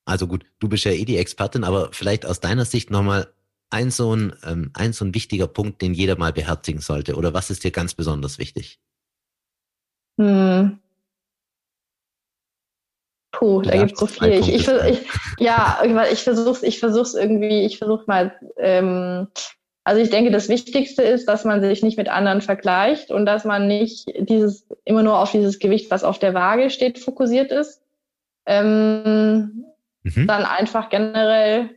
[0.05, 3.33] Also gut, du bist ja eh die Expertin, aber vielleicht aus deiner Sicht nochmal
[3.71, 7.15] ein so ein, ähm, ein so ein wichtiger Punkt, den jeder mal beherzigen sollte?
[7.15, 8.81] Oder was ist dir ganz besonders wichtig?
[10.19, 10.79] Hm.
[13.33, 14.33] Puh, da gibt es so viel.
[14.33, 15.07] Ich, ich, ich,
[15.39, 19.29] ja, ich versuche ich versuch's irgendwie, ich versuche mal, ähm,
[19.85, 23.45] also ich denke, das Wichtigste ist, dass man sich nicht mit anderen vergleicht und dass
[23.45, 27.81] man nicht dieses immer nur auf dieses Gewicht, was auf der Waage steht, fokussiert ist.
[28.47, 29.65] Ähm,
[30.03, 30.27] mhm.
[30.27, 31.71] Dann einfach generell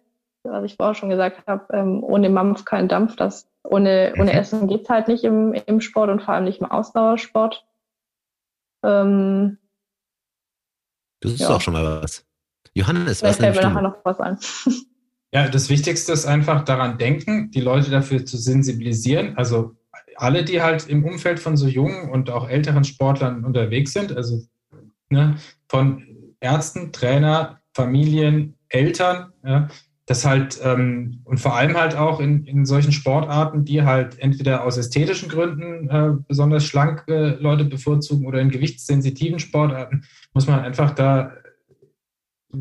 [0.43, 3.15] was ich vorher schon gesagt habe, ähm, ohne Mampf kein Dampf.
[3.15, 4.37] Das ohne, ohne mhm.
[4.37, 7.65] Essen geht's halt nicht im, im Sport und vor allem nicht im Ausdauersport.
[8.83, 9.57] Ähm,
[11.21, 11.49] das ist ja.
[11.49, 12.25] auch schon mal was.
[12.73, 14.37] Johannes, Vielleicht was fällt mir nachher noch was ein.
[15.35, 19.35] Ja, das Wichtigste ist einfach daran denken, die Leute dafür zu sensibilisieren.
[19.35, 19.75] Also
[20.15, 24.43] alle, die halt im Umfeld von so jungen und auch älteren Sportlern unterwegs sind, also
[25.09, 25.37] ne,
[25.67, 29.69] von Ärzten, Trainer, Familien, Eltern, ja,
[30.05, 34.65] das halt, ähm, und vor allem halt auch in, in solchen Sportarten, die halt entweder
[34.65, 40.91] aus ästhetischen Gründen äh, besonders schlanke Leute bevorzugen oder in gewichtssensitiven Sportarten, muss man einfach
[40.91, 41.31] da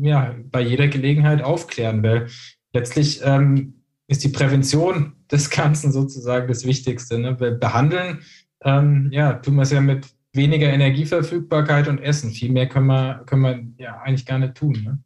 [0.01, 2.27] ja, bei jeder Gelegenheit aufklären, weil
[2.73, 7.19] letztlich ähm, ist die Prävention des Ganzen sozusagen das Wichtigste.
[7.19, 7.39] Ne?
[7.39, 8.19] Weil behandeln,
[8.63, 12.31] ähm, ja, tun wir es ja mit weniger Energieverfügbarkeit und Essen.
[12.31, 14.73] Viel mehr können wir, können wir ja eigentlich gar nicht tun.
[14.83, 14.99] Ne?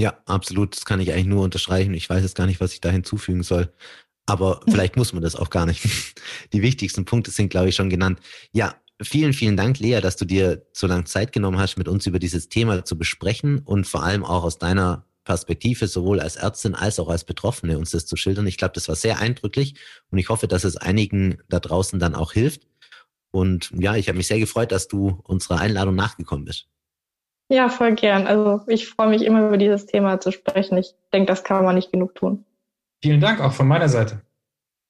[0.00, 0.74] Ja, absolut.
[0.74, 1.92] Das kann ich eigentlich nur unterstreichen.
[1.92, 3.70] Ich weiß jetzt gar nicht, was ich da hinzufügen soll.
[4.24, 5.86] Aber vielleicht muss man das auch gar nicht.
[6.54, 8.18] Die wichtigsten Punkte sind, glaube ich, schon genannt.
[8.50, 12.06] Ja, vielen, vielen Dank, Lea, dass du dir so lange Zeit genommen hast, mit uns
[12.06, 16.74] über dieses Thema zu besprechen und vor allem auch aus deiner Perspektive, sowohl als Ärztin
[16.74, 18.46] als auch als Betroffene, uns das zu schildern.
[18.46, 19.74] Ich glaube, das war sehr eindrücklich
[20.10, 22.62] und ich hoffe, dass es einigen da draußen dann auch hilft.
[23.32, 26.69] Und ja, ich habe mich sehr gefreut, dass du unserer Einladung nachgekommen bist.
[27.50, 28.28] Ja, voll gern.
[28.28, 30.78] Also ich freue mich immer über dieses Thema zu sprechen.
[30.78, 32.44] Ich denke, das kann man nicht genug tun.
[33.02, 34.22] Vielen Dank auch von meiner Seite.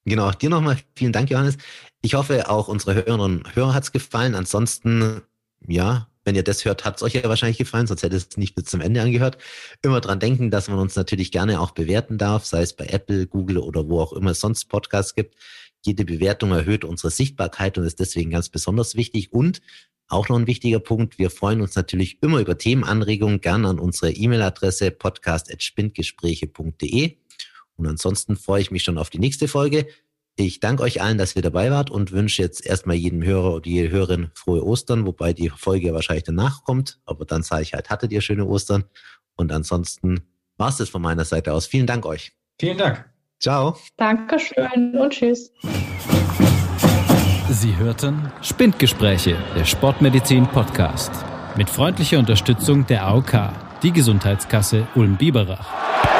[0.04, 1.56] Genau, dir nochmal vielen Dank, Johannes.
[2.02, 4.34] Ich hoffe, auch unsere Hörerinnen und Hörer hat es gefallen.
[4.34, 5.22] Ansonsten,
[5.66, 8.54] ja, wenn ihr das hört, hat es euch ja wahrscheinlich gefallen, sonst hättet es nicht
[8.54, 9.38] bis zum Ende angehört.
[9.80, 13.26] Immer dran denken, dass man uns natürlich gerne auch bewerten darf, sei es bei Apple,
[13.26, 15.34] Google oder wo auch immer es sonst Podcasts gibt.
[15.82, 19.32] Jede Bewertung erhöht unsere Sichtbarkeit und ist deswegen ganz besonders wichtig.
[19.32, 19.62] Und
[20.10, 24.12] auch noch ein wichtiger Punkt, wir freuen uns natürlich immer über Themenanregungen, gern an unsere
[24.12, 27.16] E-Mail-Adresse podcast.spindgespräche.de.
[27.76, 29.86] Und ansonsten freue ich mich schon auf die nächste Folge.
[30.36, 33.66] Ich danke euch allen, dass ihr dabei wart und wünsche jetzt erstmal jedem Hörer oder
[33.66, 36.98] jede Hörerin frohe Ostern, wobei die Folge wahrscheinlich danach kommt.
[37.04, 38.84] Aber dann sage ich halt, hattet ihr schöne Ostern.
[39.36, 40.20] Und ansonsten
[40.56, 41.66] war es das von meiner Seite aus.
[41.66, 42.32] Vielen Dank euch.
[42.58, 43.08] Vielen Dank.
[43.38, 43.76] Ciao.
[43.96, 45.52] Dankeschön und tschüss.
[47.52, 51.10] Sie hörten Spindgespräche, der Sportmedizin Podcast.
[51.56, 53.50] Mit freundlicher Unterstützung der AOK,
[53.82, 56.19] die Gesundheitskasse Ulm-Biberach.